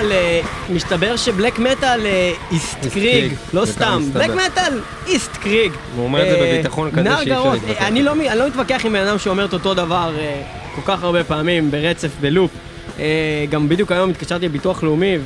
מטאל, 0.00 0.12
אה, 0.12 0.40
מסתבר 0.70 1.16
שבלק 1.16 1.58
מטאל 1.58 2.06
אה, 2.06 2.32
איסט 2.50 2.76
איסט 2.84 2.94
קריג, 2.94 3.34
לא 3.52 3.64
סתם. 3.64 4.02
בלק 4.12 4.30
מטאל 4.30 4.80
איסט 5.06 5.36
קריג. 5.36 5.72
הוא 5.96 6.04
אומר 6.04 6.22
את 6.22 6.28
זה 6.30 6.44
אה, 6.44 6.52
בביטחון 6.54 6.90
כזה 6.90 7.02
שאי 7.04 7.12
אפשר 7.22 7.52
להתווכח 7.52 7.80
אה, 7.82 7.88
אני 7.88 8.02
לא 8.02 8.12
אני 8.12 8.38
לא 8.38 8.46
מתווכח 8.46 8.80
עם 8.84 8.92
בן 8.92 9.06
אדם 9.06 9.18
שאומר 9.18 9.44
את 9.44 9.52
אותו 9.52 9.74
דבר 9.74 10.14
אה, 10.18 10.42
כל 10.74 10.80
כך 10.84 11.02
הרבה 11.02 11.24
פעמים 11.24 11.70
ברצף, 11.70 12.10
בלופ. 12.20 12.50
אה, 12.98 13.44
גם 13.50 13.68
בדיוק 13.68 13.92
היום 13.92 14.10
התקשרתי 14.10 14.44
לביטוח 14.44 14.82
לאומי 14.82 15.18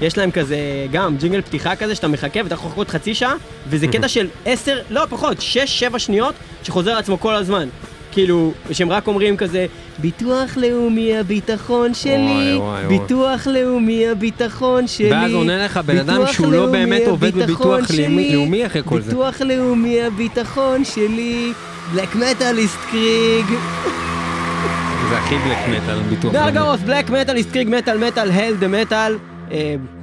ויש 0.00 0.18
להם 0.18 0.30
כזה 0.30 0.58
גם 0.92 1.16
ג'ינגל 1.16 1.40
פתיחה 1.40 1.76
כזה 1.76 1.94
שאתה 1.94 2.08
מחכה 2.08 2.40
ואתה 2.44 2.54
יכול 2.54 2.68
לחכות 2.68 2.90
חצי 2.90 3.14
שעה 3.14 3.34
וזה 3.68 3.86
קטע 3.92 4.08
של 4.08 4.26
עשר, 4.44 4.78
לא 4.90 5.02
פחות, 5.10 5.40
שש, 5.40 5.80
שבע 5.80 5.98
שניות 5.98 6.34
שחוזר 6.62 6.90
על 6.90 6.98
עצמו 6.98 7.20
כל 7.20 7.34
הזמן. 7.34 7.68
כאילו, 8.12 8.52
שהם 8.72 8.90
רק 8.92 9.06
אומרים 9.06 9.36
כזה, 9.36 9.66
ביטוח 9.98 10.56
לאומי 10.56 11.16
הביטחון 11.16 11.94
שלי, 11.94 12.14
וואי, 12.16 12.56
וואי, 12.56 12.86
וואי. 12.86 12.98
ביטוח 12.98 13.46
לאומי 13.46 14.08
הביטחון 14.08 14.86
שלי. 14.86 15.12
ואז 15.12 15.32
עונה 15.32 15.64
לך 15.64 15.80
בן 15.86 15.98
אדם 15.98 16.22
שהוא 16.32 16.52
לא 16.52 16.66
באמת 16.66 17.02
עובד 17.06 17.34
בביטוח 17.34 17.88
שלי, 17.92 18.32
לאומי 18.32 18.66
אחרי 18.66 18.82
כל 18.84 19.00
זה. 19.00 19.10
ביטוח 19.10 19.40
לאומי 19.40 20.02
הביטחון 20.02 20.84
שלי, 20.84 21.52
בלק 21.94 22.16
מטאליסט 22.16 22.78
קריג. 22.90 23.46
זה 25.10 25.18
הכי 25.18 25.34
בלק 25.34 25.58
מטאל, 25.82 25.98
ביטוח 26.08 26.34
לאומי. 26.34 26.50
דרגרוס, 26.52 26.80
בלק 26.80 27.10
מטאליסט 27.10 27.52
קריג 27.52 27.68
מטאל 27.68 27.98
מטאל 28.06 28.30
הל 28.30 28.54
דה 28.54 28.68
מטאל. 28.68 29.16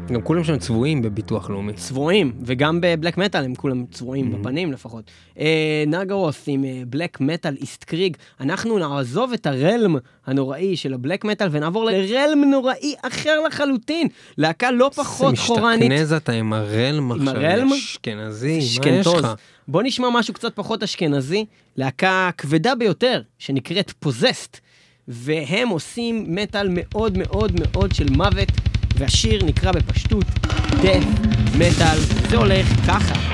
אה, 0.10 0.16
גם 0.16 0.22
כולם 0.22 0.44
שם 0.44 0.58
צבועים 0.58 1.02
בביטוח 1.02 1.50
לאומי. 1.50 1.74
צבועים, 1.74 2.32
וגם 2.46 2.82
בבלק 2.82 3.18
מטאל 3.18 3.44
הם 3.44 3.56
כולם 3.56 3.86
צבועים 3.92 4.34
Mm-hmm. 4.34 4.38
בפנים 4.38 4.72
לפחות. 4.72 5.12
אה, 5.40 5.84
נגרוס 5.88 6.44
עם 6.48 6.66
בלק 6.88 7.22
מטאל 7.22 7.56
איסט 7.62 7.84
קריג, 7.84 8.18
אנחנו 8.40 8.80
נעזוב 8.80 9.34
את 9.34 9.46
הרלם 9.46 9.96
הנוראי 10.26 10.76
של 10.76 10.94
הבלק 10.94 11.26
מטאל 11.26 11.48
ונעבור 11.52 11.86
לרלם 11.86 12.44
נוראי 12.52 12.96
אחר 13.02 13.40
לחלוטין. 13.48 14.08
להקה 14.38 14.72
לא 14.72 14.92
פחות 14.96 15.38
חורנית. 15.38 15.92
משתכנז 15.92 16.14
אתה 16.14 16.32
עם 16.32 16.54
הרלם 16.54 17.12
עכשיו. 17.12 17.28
הרלם? 17.28 17.74
אשכנזי, 17.74 18.58
מה 18.58 18.90
יש. 18.90 19.08
לך? 19.08 19.34
בוא 19.68 19.84
נשמע 19.84 20.10
משהו 20.14 20.34
קצת 20.34 20.56
פחות 20.56 20.84
אשכנזי, 20.84 21.46
להקה 21.78 22.30
כבדה 22.38 22.76
ביותר, 22.76 23.22
שנקראת 23.40 23.92
פוזסט, 24.00 24.60
והם 25.08 25.70
עושים 25.70 26.26
מטאל 26.28 26.68
מאוד 26.72 27.18
מאוד 27.18 27.52
מאוד 27.60 27.94
של 27.94 28.10
מוות, 28.10 28.48
והשיר 28.96 29.44
נקרא 29.44 29.72
בפשטות 29.72 30.26
death 30.72 31.28
מטאל, 31.58 32.00
זה 32.30 32.38
הולך 32.38 32.68
ככה. 32.88 33.28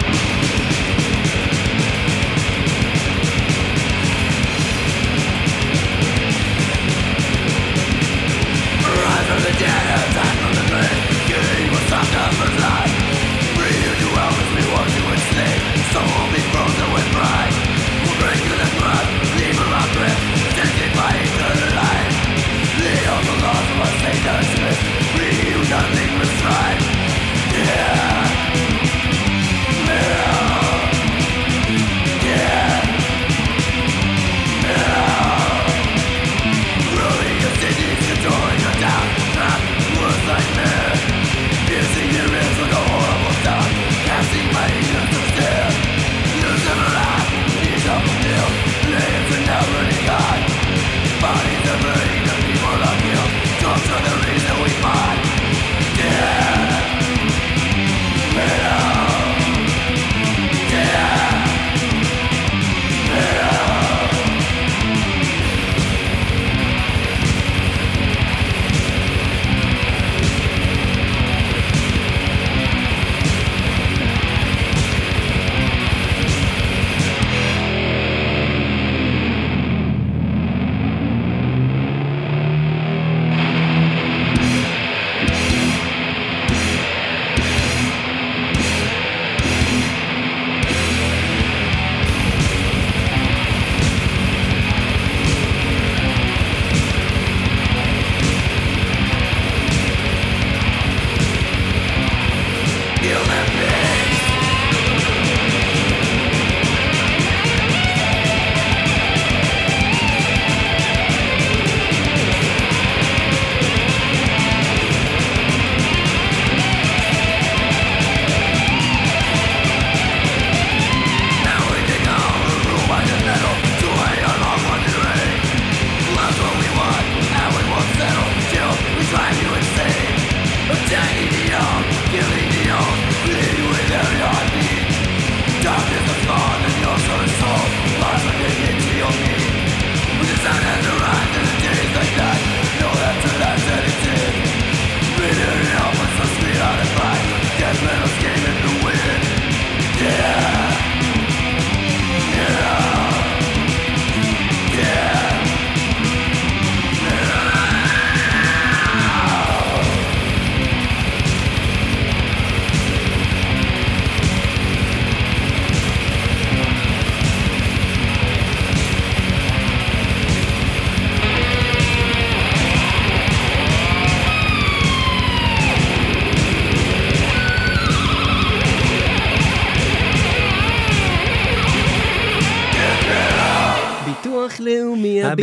ביטוח 15.94 16.23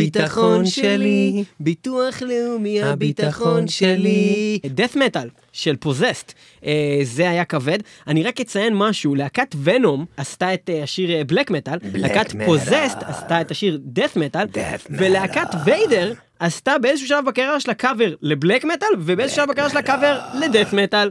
הביטחון 0.01 0.65
שלי, 0.65 1.43
ביטוח 1.59 2.21
לאומי 2.21 2.81
הביטחון 2.81 3.67
שלי. 3.67 4.59
Death 4.65 4.95
Metal 4.95 5.29
של 5.53 5.75
פוזסד, 5.75 6.33
אה, 6.65 6.99
זה 7.03 7.29
היה 7.29 7.45
כבד. 7.45 7.79
אני 8.07 8.23
רק 8.23 8.41
אציין 8.41 8.73
משהו, 8.75 9.15
להקת 9.15 9.55
ונום 9.63 10.05
עשתה 10.17 10.53
את 10.53 10.69
אה, 10.69 10.83
השיר 10.83 11.23
Black 11.27 11.51
Metal, 11.51 11.77
להקת 11.93 12.35
פוזסד 12.45 12.97
עשתה 13.01 13.41
את 13.41 13.51
השיר 13.51 13.79
Death 13.83 14.15
Metal, 14.15 14.47
ולהקת 14.89 15.47
ויידר 15.65 16.13
עשתה 16.41 16.77
באיזשהו 16.77 17.07
שלב 17.07 17.25
בקריירה 17.25 17.59
שלה 17.59 17.73
קאבר 17.73 18.13
ל 18.21 18.28
Black 18.28 18.65
Metal, 18.65 18.87
ובאיזשהו 18.99 19.35
שלב 19.35 19.49
בקריירה 19.49 19.69
שלה 19.69 19.81
קאבר 19.81 20.19
ל 20.33 20.40
Death 20.40 20.73
Metal. 20.73 21.09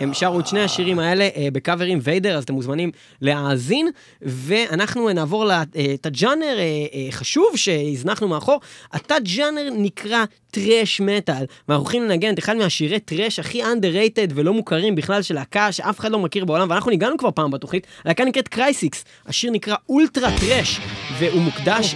הם 0.00 0.14
שרו 0.14 0.40
את 0.40 0.46
שני 0.46 0.60
השירים 0.60 0.98
האלה 0.98 1.28
אה, 1.36 1.48
בקאברים 1.52 1.98
ויידר, 2.02 2.36
אז 2.36 2.42
אתם 2.44 2.54
מוזמנים 2.54 2.90
להאזין, 3.22 3.88
ואנחנו 4.22 5.12
נעבור 5.12 5.44
לתת-ג'אנר 5.44 6.58
אה, 6.58 6.62
אה, 6.94 7.06
חשוב 7.10 7.56
שהזנחנו 7.56 8.28
מאחור. 8.28 8.60
התת-ג'אנר 8.92 9.68
נקרא 9.72 10.24
thrash 10.50 11.00
metal, 11.00 11.44
ואנחנו 11.68 11.84
הולכים 11.84 12.02
לנגן 12.02 12.34
את 12.34 12.38
אחד 12.38 12.56
מהשירי 12.56 13.00
thrash 13.00 13.38
הכי 13.38 13.62
underrated 13.62 14.32
ולא 14.34 14.52
מוכרים 14.52 14.94
בכלל 14.94 15.22
של 15.22 15.34
להקה 15.34 15.72
שאף 15.72 16.00
אחד 16.00 16.10
לא 16.10 16.18
מכיר 16.18 16.44
בעולם, 16.44 16.70
ואנחנו 16.70 16.90
ניגענו 16.90 17.18
כבר 17.18 17.30
פעם 17.30 17.50
בתוכנית, 17.50 17.86
הלהקה 18.04 18.24
נקראת 18.24 18.48
קרייסיקס, 18.48 19.04
השיר 19.26 19.50
נקרא 19.50 19.74
Ultra 19.88 20.30
Thrash, 20.40 20.80
והוא 21.18 21.42
מוקדש 21.42 21.94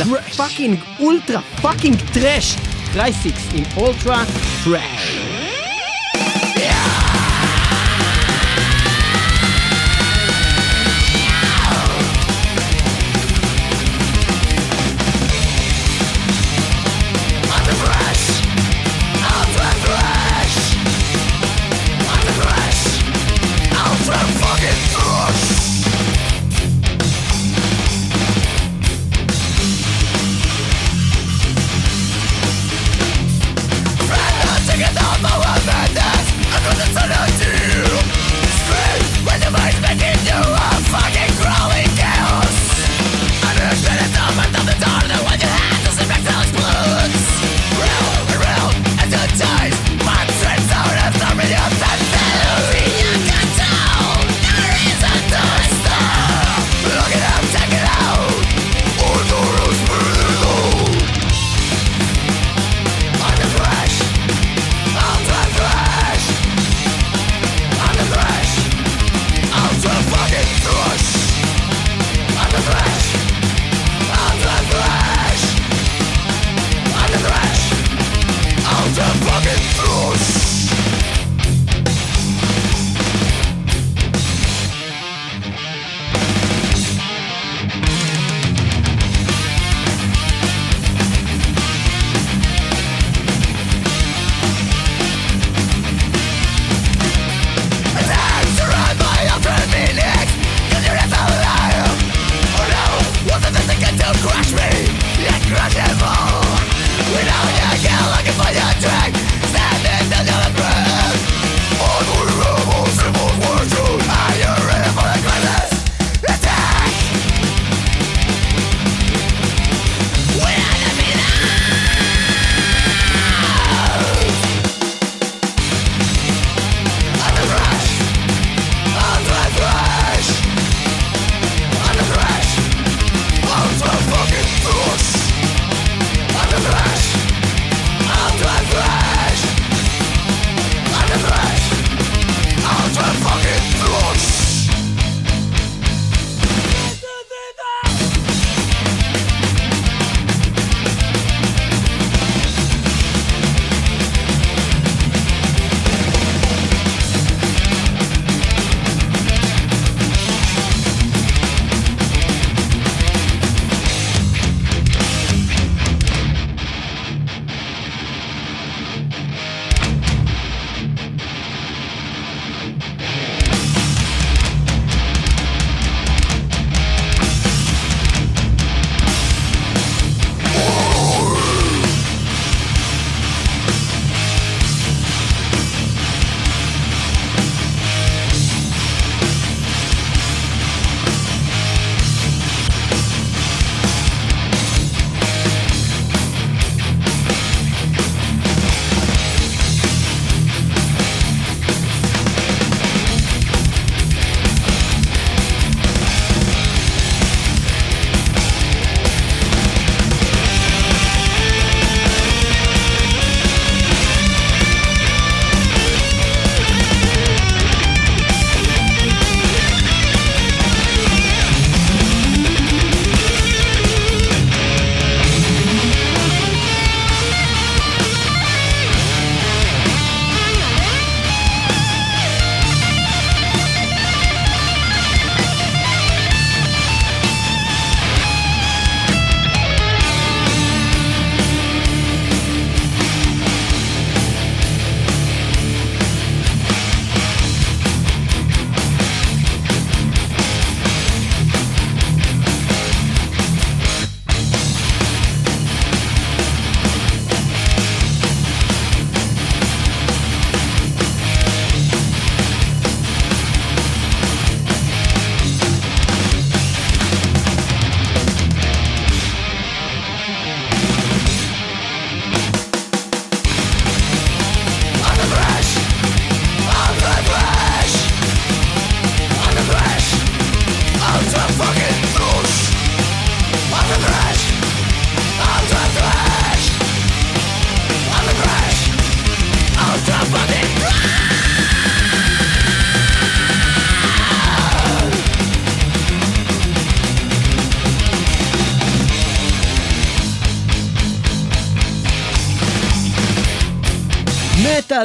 ל 0.00 0.10
fucking 0.10 0.78
ultra 1.00 1.40
fucking 1.62 1.96
thrash, 2.14 2.56
קרייסיקס 2.92 3.48
עם 3.54 3.64
Ultra 3.76 4.24
Thrash. 4.64 5.47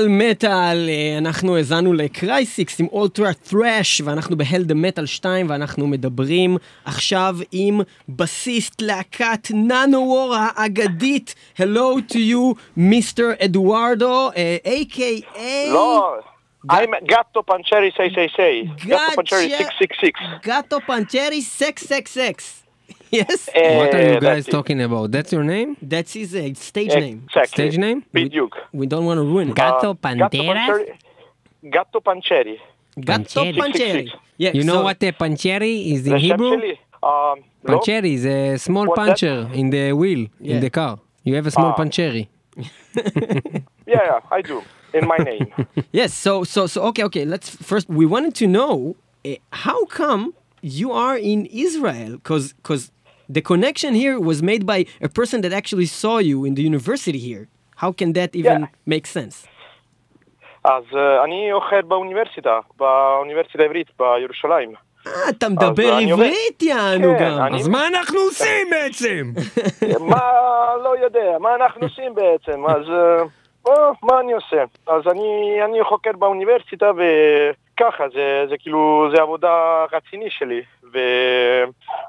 מטאל 0.07 0.53
מטאל, 0.53 0.89
אה, 0.89 1.17
אנחנו 1.17 1.57
האזנו 1.57 1.93
לקרייסיקס 1.93 2.79
עם 2.79 2.87
Ultra 2.87 3.33
Thrash, 3.33 4.01
ואנחנו 4.05 4.37
בהלד 4.37 4.73
מטאל 4.73 5.05
2, 5.05 5.49
ואנחנו 5.49 5.87
מדברים 5.87 6.57
עכשיו 6.85 7.35
עם 7.51 7.81
בסיסט 8.09 8.81
להקת 8.81 9.47
נאנוור 9.53 10.35
האגדית, 10.39 11.35
Hello 11.57 12.11
to 12.11 12.15
you, 12.15 12.59
mister 12.77 13.29
אדוארדו, 13.45 14.29
a.k.a. 14.65 15.69
לא, 15.73 16.15
I'm 16.71 16.93
Gatto 17.05 17.43
Pancheri 17.43 17.91
666. 17.91 18.87
Gatto 18.87 19.15
Pancheri 19.15 19.49
Gotcha. 19.49 19.71
666. 19.79 20.11
גאטו 20.45 20.79
פנצ'רי 20.87 21.41
סקס 21.41 21.83
סקס 21.83 22.13
סקס. 22.13 22.62
yes. 23.13 23.49
Eh, 23.53 23.77
what 23.77 23.93
are 23.95 24.13
you 24.13 24.19
guys 24.19 24.45
talking 24.45 24.81
about? 24.81 25.11
That's 25.11 25.31
your 25.31 25.43
name? 25.43 25.77
That's 25.81 26.13
his 26.13 26.35
uh, 26.35 26.53
stage 26.55 26.95
name. 26.95 27.27
Stage 27.45 27.77
name? 27.77 28.03
בדיוק. 28.13 28.51
We, 28.71 28.79
we 28.79 28.85
don't 28.87 29.05
want 29.05 29.17
to 29.19 29.23
ruin 29.23 29.49
it. 29.49 29.55
Gatto 29.55 29.91
uh, 29.91 29.93
Pancheri. 29.93 30.97
Gatto 31.69 31.99
Pancheri. 32.01 32.57
Gatto 32.99 33.43
Pancheri. 33.51 34.09
Yeah, 34.37 34.51
you 34.53 34.63
know 34.63 34.81
what 34.81 34.99
the 34.99 35.11
Pancheri 35.11 35.93
is 35.93 36.07
in 36.07 36.17
Hebrew? 36.17 36.75
Um, 37.03 37.43
is 37.65 38.25
a 38.25 38.57
small 38.57 38.87
What's 38.87 38.99
puncher 38.99 39.43
that? 39.43 39.53
in 39.53 39.69
the 39.69 39.93
wheel, 39.93 40.27
yeah. 40.39 40.55
in 40.55 40.61
the 40.61 40.69
car. 40.69 40.99
You 41.23 41.35
have 41.35 41.47
a 41.47 41.51
small 41.51 41.71
ah. 41.71 41.75
Pancheri. 41.75 42.27
Yeah, 43.85 43.99
yeah, 44.05 44.19
I 44.31 44.41
do. 44.41 44.63
In 44.93 45.07
my 45.07 45.17
name. 45.17 45.51
yes. 45.91 46.13
So, 46.13 46.43
so, 46.43 46.67
so. 46.67 46.83
Okay, 46.83 47.03
okay. 47.03 47.25
Let's 47.25 47.49
first. 47.49 47.89
We 47.89 48.05
wanted 48.05 48.33
to 48.35 48.47
know 48.47 48.95
uh, 49.25 49.35
how 49.51 49.85
come 49.85 50.33
you 50.61 50.91
are 50.91 51.17
in 51.17 51.45
Israel, 51.47 52.11
because, 52.13 52.53
because 52.53 52.91
the 53.29 53.41
connection 53.41 53.93
here 53.93 54.19
was 54.19 54.41
made 54.41 54.65
by 54.65 54.79
a 55.03 55.09
person 55.19 55.41
that 55.41 55.53
actually 55.53 55.85
saw 56.01 56.17
you 56.19 56.45
in 56.45 56.53
the 56.55 56.63
university 56.71 57.19
here. 57.29 57.47
How 57.83 57.91
can 57.99 58.09
that 58.13 58.31
even 58.35 58.59
Yeah. 58.61 58.93
make 58.93 59.05
sense? 59.07 59.47
אז 60.65 60.83
אה, 60.95 61.23
אני 61.23 61.53
אוכל 61.53 61.81
באוניברסיטה, 61.81 62.59
באוניברסיטה 62.77 63.63
העברית 63.63 63.87
בירושלים. 63.99 64.73
אה, 65.07 65.11
אתה 65.29 65.49
מדבר 65.49 65.93
עברית, 65.93 66.61
יענו 66.63 67.13
כן, 67.19 67.25
גם. 67.37 67.45
אני- 67.45 67.59
אז 67.59 67.67
מה 67.67 67.87
אנחנו 67.87 68.19
עושים 68.19 68.67
בעצם? 68.71 69.31
מה, 69.99 70.19
לא 70.83 70.97
יודע, 71.03 71.37
מה 71.39 71.55
אנחנו 71.55 71.81
עושים 71.81 72.15
בעצם, 72.15 72.65
אז 72.65 72.85
מה 74.03 74.19
אני 74.19 74.33
עושה? 74.33 74.63
אז 74.87 75.01
אני, 75.11 75.29
אני 75.65 75.83
חוקר 75.83 76.11
באוניברסיטה 76.19 76.91
וככה, 77.73 78.03
זה, 78.13 78.45
זה 78.49 78.55
כאילו, 78.59 79.07
זה 79.15 79.21
עבודה 79.21 79.49
רציני 79.93 80.29
שלי. 80.29 80.61
ו... 80.93 80.97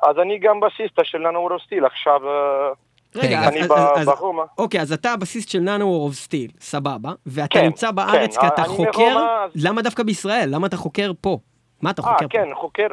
אז 0.02 0.18
אני 0.18 0.38
גם 0.38 0.60
בסיסטה 0.60 1.04
של 1.04 1.18
ננו 1.18 1.42
רוסטיל, 1.50 1.84
עכשיו 1.84 2.20
אה, 2.28 2.70
רגע, 3.16 3.38
אז- 3.40 3.48
אני 3.48 3.60
אז- 3.62 3.68
ב- 3.70 3.72
אז- 3.72 4.06
ברומא. 4.08 4.42
אוקיי, 4.58 4.80
אז 4.80 4.92
אתה 4.92 5.12
הבסיסט 5.12 5.48
של 5.50 5.58
נאנו 5.58 5.86
וור 5.86 6.06
אוף 6.06 6.14
סטיל, 6.14 6.50
סבבה, 6.60 7.10
ואתה 7.26 7.48
כן, 7.58 7.64
נמצא 7.64 7.90
בארץ 7.90 8.36
כן, 8.36 8.40
כי 8.40 8.46
אתה 8.46 8.62
חוקר, 8.64 9.18
אז- 9.44 9.66
למה 9.66 9.82
דווקא 9.82 10.02
בישראל? 10.02 10.48
למה 10.54 10.66
אתה 10.66 10.76
חוקר 10.76 11.10
פה? 11.20 11.38
מה 11.82 11.90
אתה 11.90 12.02
אה, 12.02 12.06
חוקר 12.06 12.28
פה? 12.28 12.38
כן, 12.38 12.48
חוקר, 12.54 12.86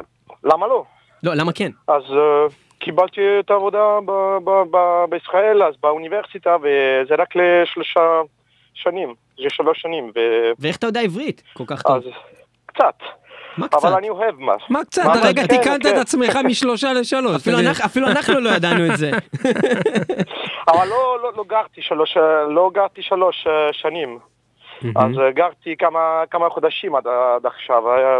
למה 0.44 0.66
לא? 0.66 0.84
לא, 1.22 1.34
למה 1.34 1.52
כן? 1.52 1.70
אז 1.88 2.02
אה, 2.12 2.46
קיבלתי 2.78 3.20
את 3.40 3.50
העבודה 3.50 3.98
ב- 4.06 4.38
ב- 4.44 4.62
ב- 4.76 5.04
בישראל, 5.10 5.62
אז 5.62 5.74
באוניברסיטה, 5.82 6.56
וזה 6.62 7.14
רק 7.18 7.28
לשלושה 7.36 8.00
שנים, 8.74 9.14
זה 9.36 9.48
שלוש 9.48 9.80
שנים, 9.80 10.12
ו... 10.16 10.18
ואיך 10.58 10.76
אתה 10.76 10.86
יודע 10.86 11.00
עברית 11.00 11.42
כל 11.52 11.64
כך 11.66 11.82
טוב? 11.82 12.02
קצת, 12.74 12.94
מה 13.58 13.68
קצת? 13.68 13.84
אבל 13.84 13.94
אני 13.94 14.08
אוהב 14.10 14.34
מה. 14.40 14.52
מה 14.70 14.84
קצת? 14.84 15.04
מה- 15.04 15.12
הרגע 15.12 15.42
כן, 15.42 15.56
תיקנת 15.56 15.82
כן. 15.82 15.88
את 15.94 15.98
עצמך 16.00 16.36
משלושה 16.44 16.92
לשלוש. 16.92 17.36
אפילו 17.36 17.58
אנחנו- 17.58 17.84
אפילו 17.84 18.08
אנחנו 18.08 18.40
לא 18.40 18.50
ידענו 18.50 18.86
את 18.92 18.98
זה. 18.98 19.10
אבל 20.70 20.88
לא, 20.88 21.18
לא, 21.22 21.32
לא 21.36 21.44
גרתי 21.48 21.82
שלוש, 21.82 22.16
לא 22.54 22.70
גרתי 22.74 23.02
שלוש 23.02 23.46
אה, 23.46 23.52
שנים. 23.72 24.18
אז 24.96 25.18
אה, 25.18 25.30
גרתי 25.30 25.74
כמה, 25.78 26.00
כמה 26.30 26.50
חודשים 26.50 26.94
עד, 26.94 27.06
עד 27.06 27.46
עכשיו. 27.46 27.88
אה, 27.90 28.18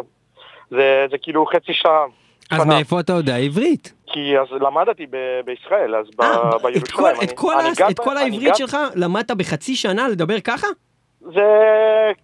זה, 0.71 1.07
זה 1.11 1.17
כאילו 1.23 1.47
חצי 1.47 1.73
שעה. 1.75 2.05
אז 2.51 2.63
שנה. 2.63 2.75
מאיפה 2.75 3.01
אתה 3.01 3.13
יודע 3.13 3.37
עברית? 3.37 3.93
כי 4.07 4.39
אז 4.39 4.47
למדתי 4.61 5.07
ב- 5.11 5.41
בישראל, 5.45 5.95
אז 5.97 6.07
ב- 6.19 6.23
את 6.23 6.29
כל- 6.91 7.03
בירושלים. 7.03 7.17
את 7.23 7.33
כל 7.39 7.55
אני 7.61 7.69
ה- 7.69 7.73
גר 7.77 7.89
את 7.89 8.01
ב- 8.01 8.05
כל 8.05 8.19
אני 8.19 8.31
העברית 8.31 8.57
שלך 8.57 8.77
למדת 8.95 9.31
בחצי 9.31 9.77
שנה 9.77 10.09
לדבר 10.09 10.41
ככה? 10.41 10.67
זה, 11.35 11.43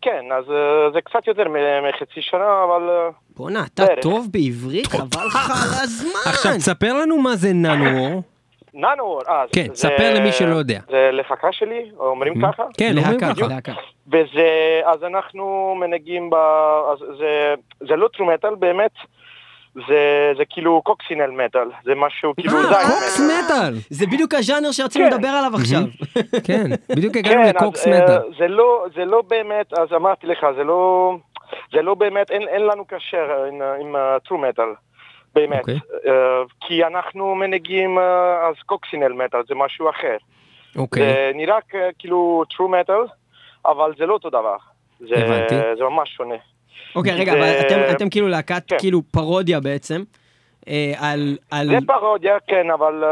כן, 0.02 0.24
אז 0.38 0.44
אה, 0.50 0.90
זה 0.92 1.00
קצת 1.00 1.26
יותר 1.26 1.44
מחצי 1.88 2.22
שנה, 2.22 2.64
אבל... 2.64 2.88
אה, 2.90 3.08
בואנה, 3.36 3.60
אתה 3.74 3.84
בערך. 3.86 3.98
טוב 4.02 4.26
בעברית? 4.32 4.86
חבל 4.86 5.26
לך 5.26 5.50
על 5.50 5.80
הזמן. 5.84 6.20
עכשיו 6.26 6.52
תספר 6.52 6.92
לנו 6.94 7.18
מה 7.18 7.36
זה 7.36 7.52
נאנוור. 7.52 8.22
ננו, 8.74 9.18
אה, 9.28 9.44
כן, 9.52 9.66
זה- 9.68 9.74
ספר 9.74 10.14
למי 10.14 10.32
שלא 10.32 10.54
יודע. 10.56 10.80
זה 10.90 11.08
להקה 11.12 11.48
שלי, 11.52 11.90
אומרים 11.98 12.34
ככה? 12.42 12.64
כן, 12.78 12.94
אומרים 12.98 13.20
להקה. 13.50 13.72
וזה, 14.08 14.48
אז 14.84 15.04
אנחנו 15.04 15.74
מנהגים 15.80 16.30
ב... 16.30 16.34
אז 16.92 16.98
זה, 17.18 17.54
זה 17.88 17.96
לא 17.96 18.08
טרו 18.16 18.26
מטאל 18.26 18.54
באמת, 18.54 18.90
זה, 19.86 20.32
זה 20.36 20.44
כאילו 20.50 20.82
קוקסינל 20.84 21.30
מטאל, 21.30 21.70
זה 21.84 21.94
משהו 21.94 22.34
כאילו 22.36 22.58
אה, 22.58 22.62
זין 22.62 22.72
קוקס 22.72 23.20
מטאל. 23.20 23.44
מטאל. 23.44 23.74
זה 23.90 24.06
בדיוק 24.06 24.34
הז'אנר 24.34 24.72
שרצינו 24.72 25.04
כן. 25.04 25.14
לדבר 25.14 25.28
עליו 25.28 25.52
עכשיו. 25.54 25.80
כן, 26.46 26.70
בדיוק 26.96 27.16
הגענו 27.16 27.42
כן, 27.42 27.48
לקוקס 27.48 27.86
אה, 27.86 28.02
מטאל. 28.02 28.32
זה 28.38 28.48
לא, 28.48 28.86
זה 28.94 29.04
לא 29.04 29.22
באמת, 29.28 29.72
אז 29.72 29.92
אמרתי 29.96 30.26
לך, 30.26 30.46
זה 30.56 30.64
לא, 30.64 31.12
זה 31.72 31.82
לא 31.82 31.94
באמת, 31.94 32.30
אין, 32.30 32.48
אין 32.48 32.66
לנו 32.66 32.84
קשר 32.84 33.44
עם, 33.48 33.62
עם 33.80 33.96
טרו 34.24 34.38
מטאל, 34.38 34.68
באמת. 35.34 35.60
אוקיי. 35.60 35.78
אה, 36.06 36.42
כי 36.60 36.84
אנחנו 36.84 37.34
מנהגים 37.34 37.98
אה, 37.98 38.48
אז 38.48 38.54
קוקסינל 38.66 39.12
מטאל, 39.12 39.40
זה 39.48 39.54
משהו 39.54 39.90
אחר. 39.90 40.16
אוקיי. 40.76 41.02
זה 41.02 41.30
נראה 41.34 41.58
כאילו 41.98 42.44
טרו 42.56 42.68
מטאל, 42.68 43.06
אבל 43.66 43.92
זה 43.98 44.06
לא 44.06 44.14
אותו 44.14 44.30
דבר. 44.30 44.56
זה, 45.00 45.14
הבנתי. 45.14 45.54
זה 45.78 45.84
ממש 45.84 46.14
שונה. 46.16 46.34
אוקיי, 46.96 47.12
רגע, 47.12 47.32
אבל 47.32 47.60
אתם- 47.66 47.96
אתם 47.96 48.10
כאילו 48.10 48.28
להקת, 48.28 48.62
כן. 48.68 48.76
כאילו 48.78 49.02
פרודיה 49.10 49.60
בעצם, 49.60 50.02
אה, 50.68 50.92
על... 50.98 51.38
על- 51.50 51.68
זה 51.68 51.86
פרודיה, 51.86 52.36
כן, 52.48 52.70
אבל 52.70 53.04
אה, 53.04 53.10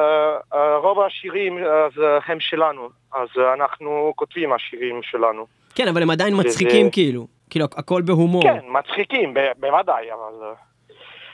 אה, 0.58 0.76
רוב 0.76 1.00
השירים 1.00 1.58
אז, 1.58 2.02
אה, 2.02 2.18
הם 2.26 2.40
שלנו, 2.40 2.88
אז 3.14 3.28
אה, 3.38 3.54
אנחנו 3.54 4.12
כותבים 4.16 4.52
השירים 4.52 5.00
שלנו. 5.02 5.46
כן, 5.74 5.88
אבל 5.88 6.02
הם 6.02 6.10
עדיין 6.10 6.34
וזה- 6.34 6.42
מצחיקים 6.48 6.90
כאילו. 6.90 7.26
כאילו, 7.50 7.66
הכל 7.76 8.02
בהומור. 8.02 8.42
כן, 8.42 8.58
מצחיקים, 8.68 9.34
ב- 9.34 9.52
בוודאי, 9.60 10.04
אבל 10.12 10.42
אה, 10.48 10.52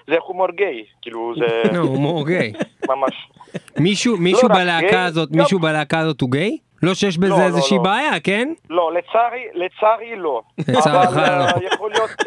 זה 0.07 0.15
הומור 0.21 0.51
גיי, 0.51 0.85
כאילו 1.03 1.35
זה 1.39 1.47
לא, 1.77 1.81
הומור 1.81 2.27
גיי. 2.27 2.53
ממש... 2.89 3.29
מישהו 3.79 4.17
מישהו 4.17 4.49
רק 4.49 4.55
בלהקה 4.57 5.05
הזאת, 5.05 5.29
מישהו 5.33 5.59
בלהקה 5.59 5.99
הזאת 5.99 6.21
הוא 6.21 6.31
גיי? 6.31 6.57
לא 6.83 6.95
שיש 6.95 7.19
לא, 7.19 7.23
בזה 7.27 7.41
לא, 7.43 7.47
איזושהי 7.47 7.77
לא. 7.77 7.83
בעיה, 7.83 8.21
כן? 8.21 8.53
לא, 8.71 8.93
לצערי, 8.95 9.45
לצערי 9.55 10.17
לא. 10.17 10.43
לצערך 10.59 11.09
אבל 11.09 11.25
אה, 11.25 11.39
לא. 11.61 11.67
יכול 11.73 11.91
להיות 11.91 12.11
ש... 12.11 12.27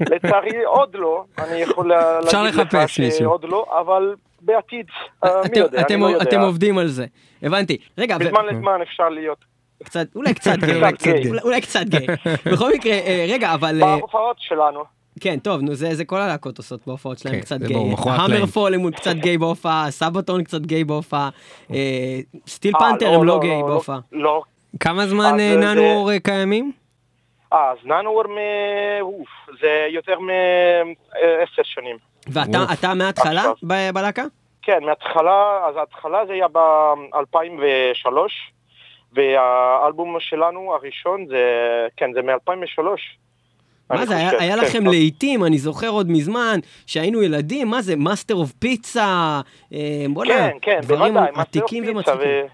לצערי 0.00 0.64
עוד 0.64 0.96
לא, 0.96 1.24
אני 1.38 1.56
יכול 1.60 1.92
אפשר 2.24 2.42
להגיד 2.42 2.60
לך 2.60 2.66
לחפש 2.74 3.00
מישהו. 3.00 3.18
שעוד 3.18 3.44
לא, 3.44 3.66
אבל 3.80 4.14
בעתיד, 4.40 4.86
אה, 5.24 5.30
מי 5.42 5.46
אתם- 5.46 5.60
יודע, 5.60 5.82
אני 5.90 6.00
לא 6.00 6.06
יודע. 6.06 6.22
אתם 6.22 6.40
עובדים 6.40 6.78
על 6.78 6.86
זה. 6.88 7.06
הבנתי. 7.42 7.76
רגע, 7.98 8.16
ו- 8.20 8.24
מזמן 8.24 8.46
לזמן 8.46 8.78
אפשר 8.82 9.08
להיות. 9.08 9.38
קצת, 9.84 10.06
אולי 10.16 10.34
קצת 10.34 10.56
גיי. 10.58 11.30
אולי 11.44 11.60
קצת 11.60 11.84
גיי. 11.84 12.06
בכל 12.52 12.70
מקרה, 12.74 12.92
אה, 12.92 13.26
רגע, 13.28 13.54
אבל... 13.54 13.82
אה, 13.82 13.96
בהופעות 13.96 14.36
שלנו. 14.38 14.84
כן, 15.20 15.38
טוב, 15.38 15.60
נו, 15.60 15.74
זה 15.74 15.94
זה 15.94 16.04
כל 16.04 16.20
הלהקות 16.20 16.58
עושות 16.58 16.86
בהופעות 16.86 17.18
שלהם 17.18 17.34
כן, 17.34 17.40
קצת 17.40 17.58
זה 17.60 17.66
גיי. 17.66 17.76
המרפול 18.06 18.74
הם 18.74 18.90
קצת 18.90 19.14
גיי 19.14 19.38
בהופעה, 19.38 19.86
סבתון 19.90 20.44
קצת 20.44 20.60
גיי 20.60 20.84
בהופעה, 20.84 21.28
אה, 21.72 22.18
סטיל 22.46 22.72
אה, 22.74 22.80
פנתר 22.80 23.14
הם 23.14 23.24
לא 23.24 23.38
גיי 23.40 23.60
לא, 23.60 23.66
בהופעה. 23.66 23.98
לא. 24.12 24.42
כמה 24.80 25.06
זמן 25.06 25.34
אז, 25.34 25.40
אה, 25.40 25.74
אה, 25.78 26.12
אה, 26.12 26.20
קיימים? 26.20 26.72
אה, 27.52 27.70
אז 27.70 27.78
נאנוור 27.84 28.24
מ... 28.28 28.36
אוף, 29.00 29.28
זה 29.60 29.86
יותר 29.90 30.18
מעשר 30.20 31.62
שנים. 31.62 31.96
ואתה 32.26 32.58
אתה 32.72 32.94
מההתחלה 32.94 33.42
בלהקה? 33.94 34.24
כן, 34.62 34.84
מההתחלה, 34.84 35.60
אז 35.68 35.76
ההתחלה 35.76 36.26
זה 36.26 36.32
היה 36.32 36.48
ב-2003, 36.48 38.08
והאלבום 39.12 40.16
שלנו 40.20 40.74
הראשון 40.74 41.26
זה, 41.26 41.42
כן, 41.96 42.12
זה 42.12 42.22
מ-2003. 42.22 42.82
מה 43.90 44.06
זה, 44.06 44.16
היה- 44.16 44.30
היה 44.38 44.56
לכם 44.56 44.86
לעיתים, 44.86 45.44
אני 45.44 45.58
זוכר 45.58 45.88
עוד 45.88 46.10
מזמן, 46.10 46.58
שהיינו 46.86 47.22
ילדים, 47.22 47.68
מה 47.68 47.82
זה, 47.82 47.96
מאסטר 47.96 48.34
אוף 48.34 48.52
פיצה, 48.52 49.40
בוא'נה, 50.10 50.34
כן, 50.50 50.56
כן, 50.62 50.78
דברים 50.82 51.14
בוודאי, 51.14 51.32
עתיקים 51.34 51.84
ומצחיקים. 51.86 52.20
ו... 52.20 52.46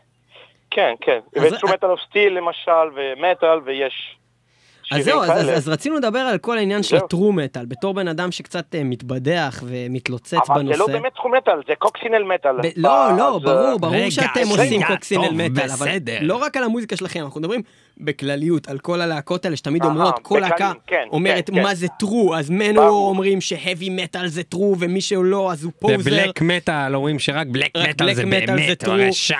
כן, 0.70 0.95
כן, 1.01 1.18
ואינסטרומנטל 1.33 1.87
אוף 1.87 2.01
סטיל 2.11 2.33
למשל, 2.33 2.70
ומטאל, 2.97 3.59
ויש 3.64 4.16
אז 4.91 5.05
זהו, 5.05 5.22
אז- 5.22 5.30
אז. 5.30 5.49
אז 5.57 5.68
רצינו 5.68 5.97
לדבר 5.97 6.18
על 6.18 6.39
כל 6.39 6.59
העניין 6.59 6.82
של 6.82 6.97
זהו. 6.97 7.07
הטרו 7.07 7.32
מטאל, 7.32 7.64
בתור 7.66 7.95
בן 7.95 8.09
אדם 8.09 8.32
שקצת 8.32 8.74
אה, 8.74 8.84
מתבדח 8.84 9.62
ומתלוצץ 9.66 10.34
אבל 10.49 10.59
בנושא. 10.62 10.76
זה 10.76 10.93
לא 10.93 10.99
באמת 10.99 11.12
תחום 11.14 11.34
מטאל, 11.34 11.55
זה 11.68 11.72
קוקסינל 11.78 12.22
מטאל. 12.34 12.57
ב- 12.62 12.66
לא, 12.76 13.07
אה, 13.07 13.16
לא, 13.18 13.36
אז, 13.36 13.43
ברור, 13.43 13.57
אה, 13.72 13.78
ברור 13.78 13.95
רגע, 13.95 14.11
שאתם 14.11 14.28
רגע, 14.53 14.62
עושים 14.62 14.82
קוקסינל 14.82 15.30
מטאל, 15.49 15.70
אבל 15.70 15.86
בסדר. 15.89 16.18
לא 16.20 16.36
רק 16.36 16.57
על 16.57 16.64
המוזיקה 16.64 16.97
שלכם, 16.97 17.20
אנחנו 17.24 17.41
מדברים 17.41 17.62
בכלליות 18.01 18.68
על 18.68 18.78
כל 18.78 19.01
הלהקות 19.01 19.45
האלה 19.45 19.57
שתמיד 19.57 19.82
אהה, 19.82 19.91
אומרות, 19.91 20.18
כל 20.22 20.39
להקה 20.41 20.72
כן, 20.86 21.05
אומרת 21.12 21.51
כן, 21.51 21.55
כן. 21.57 21.62
מה 21.62 21.74
זה 21.74 21.86
טרו, 21.99 22.34
אז 22.36 22.51
מנואר 22.51 22.86
ברור. 22.86 23.09
אומרים 23.09 23.41
שהאבי 23.41 23.91
מטאל 23.91 24.26
זה 24.28 24.43
טרו, 24.43 24.76
ומי 24.78 25.01
שלא 25.01 25.53
אז 25.53 25.64
הוא 25.64 25.72
פוזר. 25.78 25.97
בבלק 25.99 26.43
מטאל 26.43 26.95
אומרים 26.97 27.18
שרק 27.18 27.47
בלק 27.51 27.76
מטאל 27.76 28.11
black 28.11 28.14
זה 28.14 28.26
באמת. 28.26 28.84
רשע. 28.89 29.36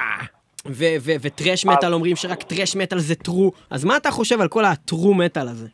וטרש 1.21 1.67
מטאל 1.67 1.95
אומרים 1.95 2.17
שרק 2.17 2.43
טרש 2.43 2.77
מטאל 2.77 2.99
זה 2.99 3.15
טרו, 3.15 3.53
אז 3.71 3.85
מה 3.85 3.97
אתה 3.97 4.11
חושב 4.11 4.41
על 4.41 4.49
כל 4.49 4.65
הטרו 4.65 5.15
מטאל 5.15 5.49
הזה? 5.49 5.67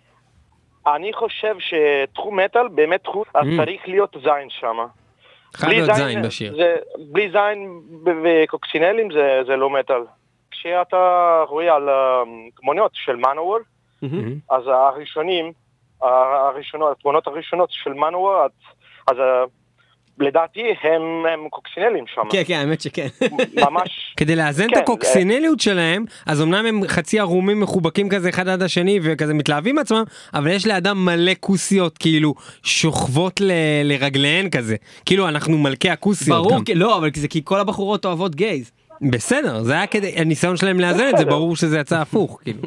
אני 0.87 1.13
חושב 1.13 1.55
שטרו 1.59 2.33
מטאל, 2.33 2.69
באמת 2.69 3.03
טרו, 3.03 3.25
אז 3.35 3.47
Mm. 3.47 3.57
צריך 3.65 3.81
להיות 3.89 4.17
זין 4.23 4.49
שם. 4.61 4.77
חייב 5.55 5.73
להיות 5.73 5.95
זין 5.95 6.23
בשיר. 6.23 6.57
בלי 7.13 7.31
זין 7.31 7.81
וקוקסינלים 8.25 9.09
זה, 9.47 9.57
לא 9.57 9.71
מטאל. 9.71 10.01
כשאתה 10.51 10.97
רואה 11.49 11.75
על 11.75 11.89
אה, 11.89 12.23
תמונות 12.61 12.91
של 12.95 13.17
מנוור, 13.17 13.59
אז 14.51 14.63
הראשונים, 14.67 15.53
התמונות 16.91 17.27
הראשונות 17.27 17.69
של 17.73 17.93
מנוור, 17.93 18.47
אז, 19.07 19.19
אה, 19.21 19.45
לדעתי 20.21 20.61
הם, 20.83 21.03
הם 21.35 21.49
קוקסינלים 21.51 22.05
שם. 22.15 22.23
כן, 22.31 22.43
כן, 22.47 22.55
האמת 22.55 22.81
שכן. 22.81 23.07
ממש, 23.57 23.91
כדי 24.17 24.37
לאזן 24.37 24.65
את 24.67 24.71
כן, 24.75 24.79
הקוקסינליות 24.81 25.61
שלהם, 25.61 26.05
אז 26.27 26.43
אמנם 26.43 26.67
הם 26.67 26.81
חצי 26.89 27.21
ערומים 27.21 27.61
מחובקים 27.61 28.09
כזה 28.09 28.29
אחד 28.29 28.49
עד 28.49 28.63
השני 28.63 28.99
וכזה 29.03 29.35
מתלהבים 29.35 29.79
עצמם, 29.79 30.03
אבל 30.35 30.51
יש 30.51 30.67
לאדם 30.67 31.05
מלא 31.05 31.33
כוסיות 31.41 31.99
כאילו 31.99 32.35
שוכבות 32.63 33.41
ל- 33.41 33.51
לרגליהן 33.85 34.51
כזה. 34.51 34.77
כאילו 35.07 35.29
אנחנו 35.29 35.59
מלכי 35.59 35.91
הכוסיות. 35.91 36.39
ברור, 36.39 36.59
גם. 36.59 36.65
כי- 36.65 36.75
לא, 36.75 36.97
אבל 36.99 37.11
זה 37.15 37.29
כי 37.29 37.41
כל 37.45 37.61
הבחורות 37.61 38.05
אוהבות 38.05 38.35
גייז. 38.35 38.71
בסדר, 39.11 39.63
זה 39.63 39.73
היה 39.73 39.87
כדי, 39.87 40.13
הניסיון 40.17 40.57
שלהם 40.57 40.81
לאזן 40.81 41.09
את 41.09 41.19
זה. 41.19 41.25
ברור 41.25 41.57
שזה 41.57 41.79
יצא 41.79 42.01
הפוך, 42.01 42.39
כאילו. 42.43 42.63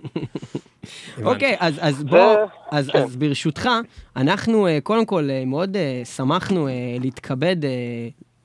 אוקיי, 1.23 1.55
אז, 1.59 1.73
אז 1.81 2.03
בוא, 2.03 2.35
אז, 2.71 2.89
כן. 2.89 2.99
אז 2.99 3.15
ברשותך, 3.15 3.69
אנחנו 4.15 4.67
אה, 4.67 4.77
קודם 4.83 5.05
כל 5.05 5.29
אה, 5.29 5.43
מאוד 5.45 5.77
אה, 5.77 6.01
שמחנו 6.15 6.67
להתכבד 6.99 7.55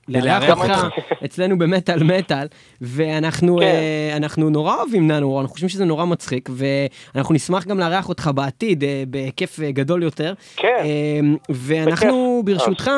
לארח 0.07 0.57
אותך. 0.57 0.87
אצלנו 1.25 1.57
במטאל 1.57 2.03
מטאל, 2.03 2.47
ואנחנו 2.81 3.57
כן. 3.57 4.15
אנחנו 4.15 4.49
נורא 4.49 4.75
אוהבים 4.75 5.11
ננו, 5.11 5.41
אנחנו 5.41 5.53
חושבים 5.53 5.69
שזה 5.69 5.85
נורא 5.85 6.05
מצחיק, 6.05 6.49
ואנחנו 6.51 7.35
נשמח 7.35 7.65
גם 7.65 7.79
לארח 7.79 8.09
אותך 8.09 8.29
בעתיד 8.35 8.83
בהיקף 9.07 9.59
גדול 9.59 10.03
יותר. 10.03 10.33
כן. 10.55 10.85
ואנחנו 11.49 12.41
בכיף. 12.45 12.57
ברשותך 12.57 12.91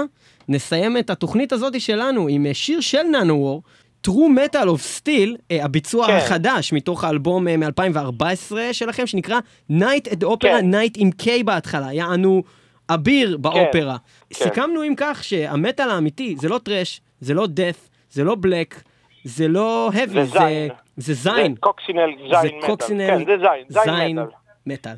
נסיים 0.49 0.97
את 0.97 1.09
התוכנית 1.09 1.53
הזאת 1.53 1.81
שלנו 1.81 2.27
עם 2.27 2.45
שיר 2.53 2.81
של 2.81 3.03
ננו 3.03 3.33
וור. 3.33 3.61
True 4.05 4.29
Metal 4.37 4.65
of 4.67 5.01
Steel, 5.01 5.37
אה, 5.51 5.65
הביצוע 5.65 6.07
כן. 6.07 6.13
החדש 6.13 6.73
מתוך 6.73 7.03
האלבום 7.03 7.47
אה, 7.47 7.57
מ-2014 7.57 8.55
שלכם, 8.71 9.07
שנקרא 9.07 9.39
Night 9.71 10.07
at 10.07 10.15
the 10.23 10.25
Opera, 10.25 10.41
כן. 10.41 10.73
Night 10.73 10.93
עם 10.97 11.09
K 11.21 11.25
בהתחלה, 11.45 11.93
יענו 11.93 12.43
אביר 12.89 13.37
באופרה. 13.37 13.97
כן. 14.29 14.35
סיכמנו 14.43 14.81
עם 14.81 14.93
כך 14.97 15.23
שהמטאל 15.23 15.89
האמיתי 15.89 16.35
זה 16.39 16.49
לא 16.49 16.57
טרש, 16.57 17.01
זה 17.19 17.33
לא 17.33 17.45
death, 17.45 17.89
זה 18.09 18.23
לא 18.23 18.35
בלק, 18.39 18.81
זה 19.23 19.47
לא 19.47 19.91
heavy, 19.93 20.13
זה 20.13 20.25
זה, 20.25 20.39
זין. 20.39 20.69
זה 20.97 21.13
זה 21.13 21.31
זין. 21.31 21.55
קוקסינל 21.59 22.09
זה 22.31 22.37
זין 22.41 22.57
מטאל. 22.57 22.67
קוקסינל, 22.67 23.07
כן, 23.07 23.25
זה 23.25 23.37
זין, 23.37 23.83
זין 23.83 23.95
זין 23.95 24.19
מטאל. 24.19 24.25
מטאל. 24.65 24.95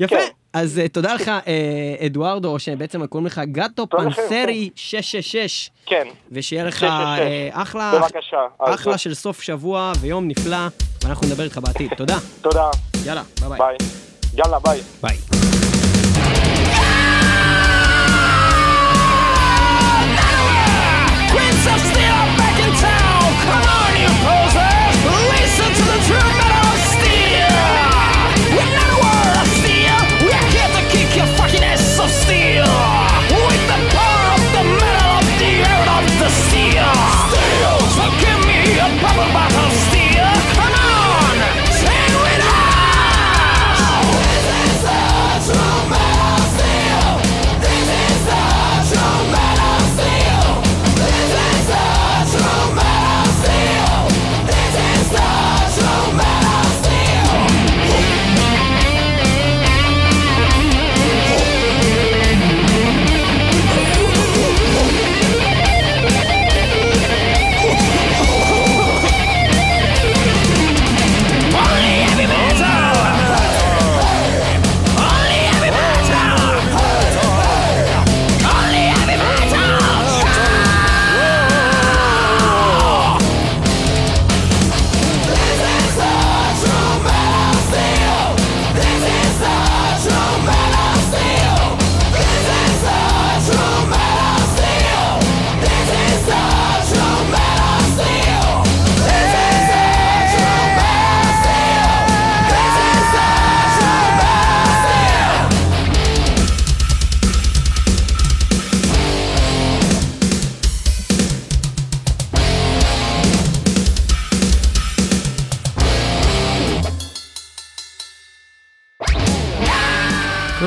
יפה, 0.00 0.16
כן. 0.16 0.22
אז 0.56 0.78
אה, 0.78 0.88
תודה 0.88 1.14
לך 1.14 1.28
אה, 1.28 2.06
אדוארדו, 2.06 2.48
או 2.48 2.58
שבעצם 2.58 3.06
קוראים 3.06 3.26
לך 3.26 3.40
לכם, 3.52 3.86
פנסרי 3.86 4.70
666, 4.76 5.70
כן, 5.86 6.08
ושיהיה 6.32 6.64
לך 6.64 6.76
666. 6.76 7.54
אה, 7.54 7.62
אחלה, 7.62 8.00
אחלה 8.58 8.98
של 8.98 9.14
סוף 9.14 9.42
שבוע 9.42 9.92
ויום 10.00 10.28
נפלא, 10.28 10.66
ואנחנו 11.04 11.26
נדבר 11.26 11.44
איתך 11.44 11.58
בעתיד. 11.58 11.94
תודה, 11.96 12.18
תודה, 12.40 12.70
יאללה, 13.04 13.22
ביי. 13.40 13.58
ביי. 13.58 13.76
יאללה, 14.34 14.58
ביי. 14.58 14.80
ביי. 15.02 15.45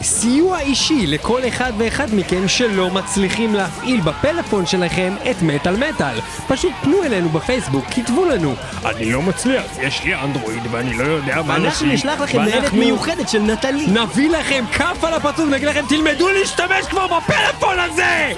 סיוע 0.02 0.60
אישי 0.60 1.08
לכל 1.08 1.48
אחד 1.48 1.74
ואחד 1.78 2.08
מכם 2.16 2.48
שלא 2.48 2.90
מצליחים 2.90 3.56
להפעיל 3.56 4.02
בפלאפון 4.02 4.66
שלכם 4.66 5.14
את 5.32 5.42
מטאל 5.42 5.76
מטאל. 5.76 6.16
פשוט 6.48 6.72
פנו 6.82 7.04
אלינו 7.04 7.30
בפייסבוק, 7.30 7.86
כתבו 7.92 8.26
לנו. 8.26 8.56
אני 8.86 9.12
לא 9.12 9.22
מצליח, 9.22 9.64
יש 9.82 10.04
לי 10.04 10.16
אנדרואיד 10.16 10.64
ואני 10.72 10.98
לא 10.98 11.04
יודע 11.04 11.42
מה 11.42 11.56
אנחנו 11.56 11.68
לשים." 11.70 11.92
נשלח 11.92 12.20
לכם 12.20 12.42
ניידת 12.42 12.58
ואנחנו 12.60 12.78
מיוחדת 12.78 13.30
של 13.30 13.40
נטלי. 13.40 13.88
נביא 13.88 14.30
לכם 14.30 14.64
כף 14.74 15.04
על 15.04 15.14
הפרצוף 15.14 15.46
ונגיד 15.46 15.68
לכם 15.68 15.84
תלמדו 15.90 16.30
להשתמש 16.30 16.86
כבר 16.90 17.08
בפלאפון 17.08 17.80
הזה! 17.80 18.34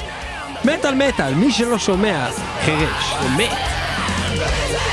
מטאל 0.65 0.95
מטאל, 0.95 1.33
מי 1.33 1.51
שלא 1.51 1.79
שומע, 1.79 2.27
חירש. 2.65 3.15
מת. 3.37 4.92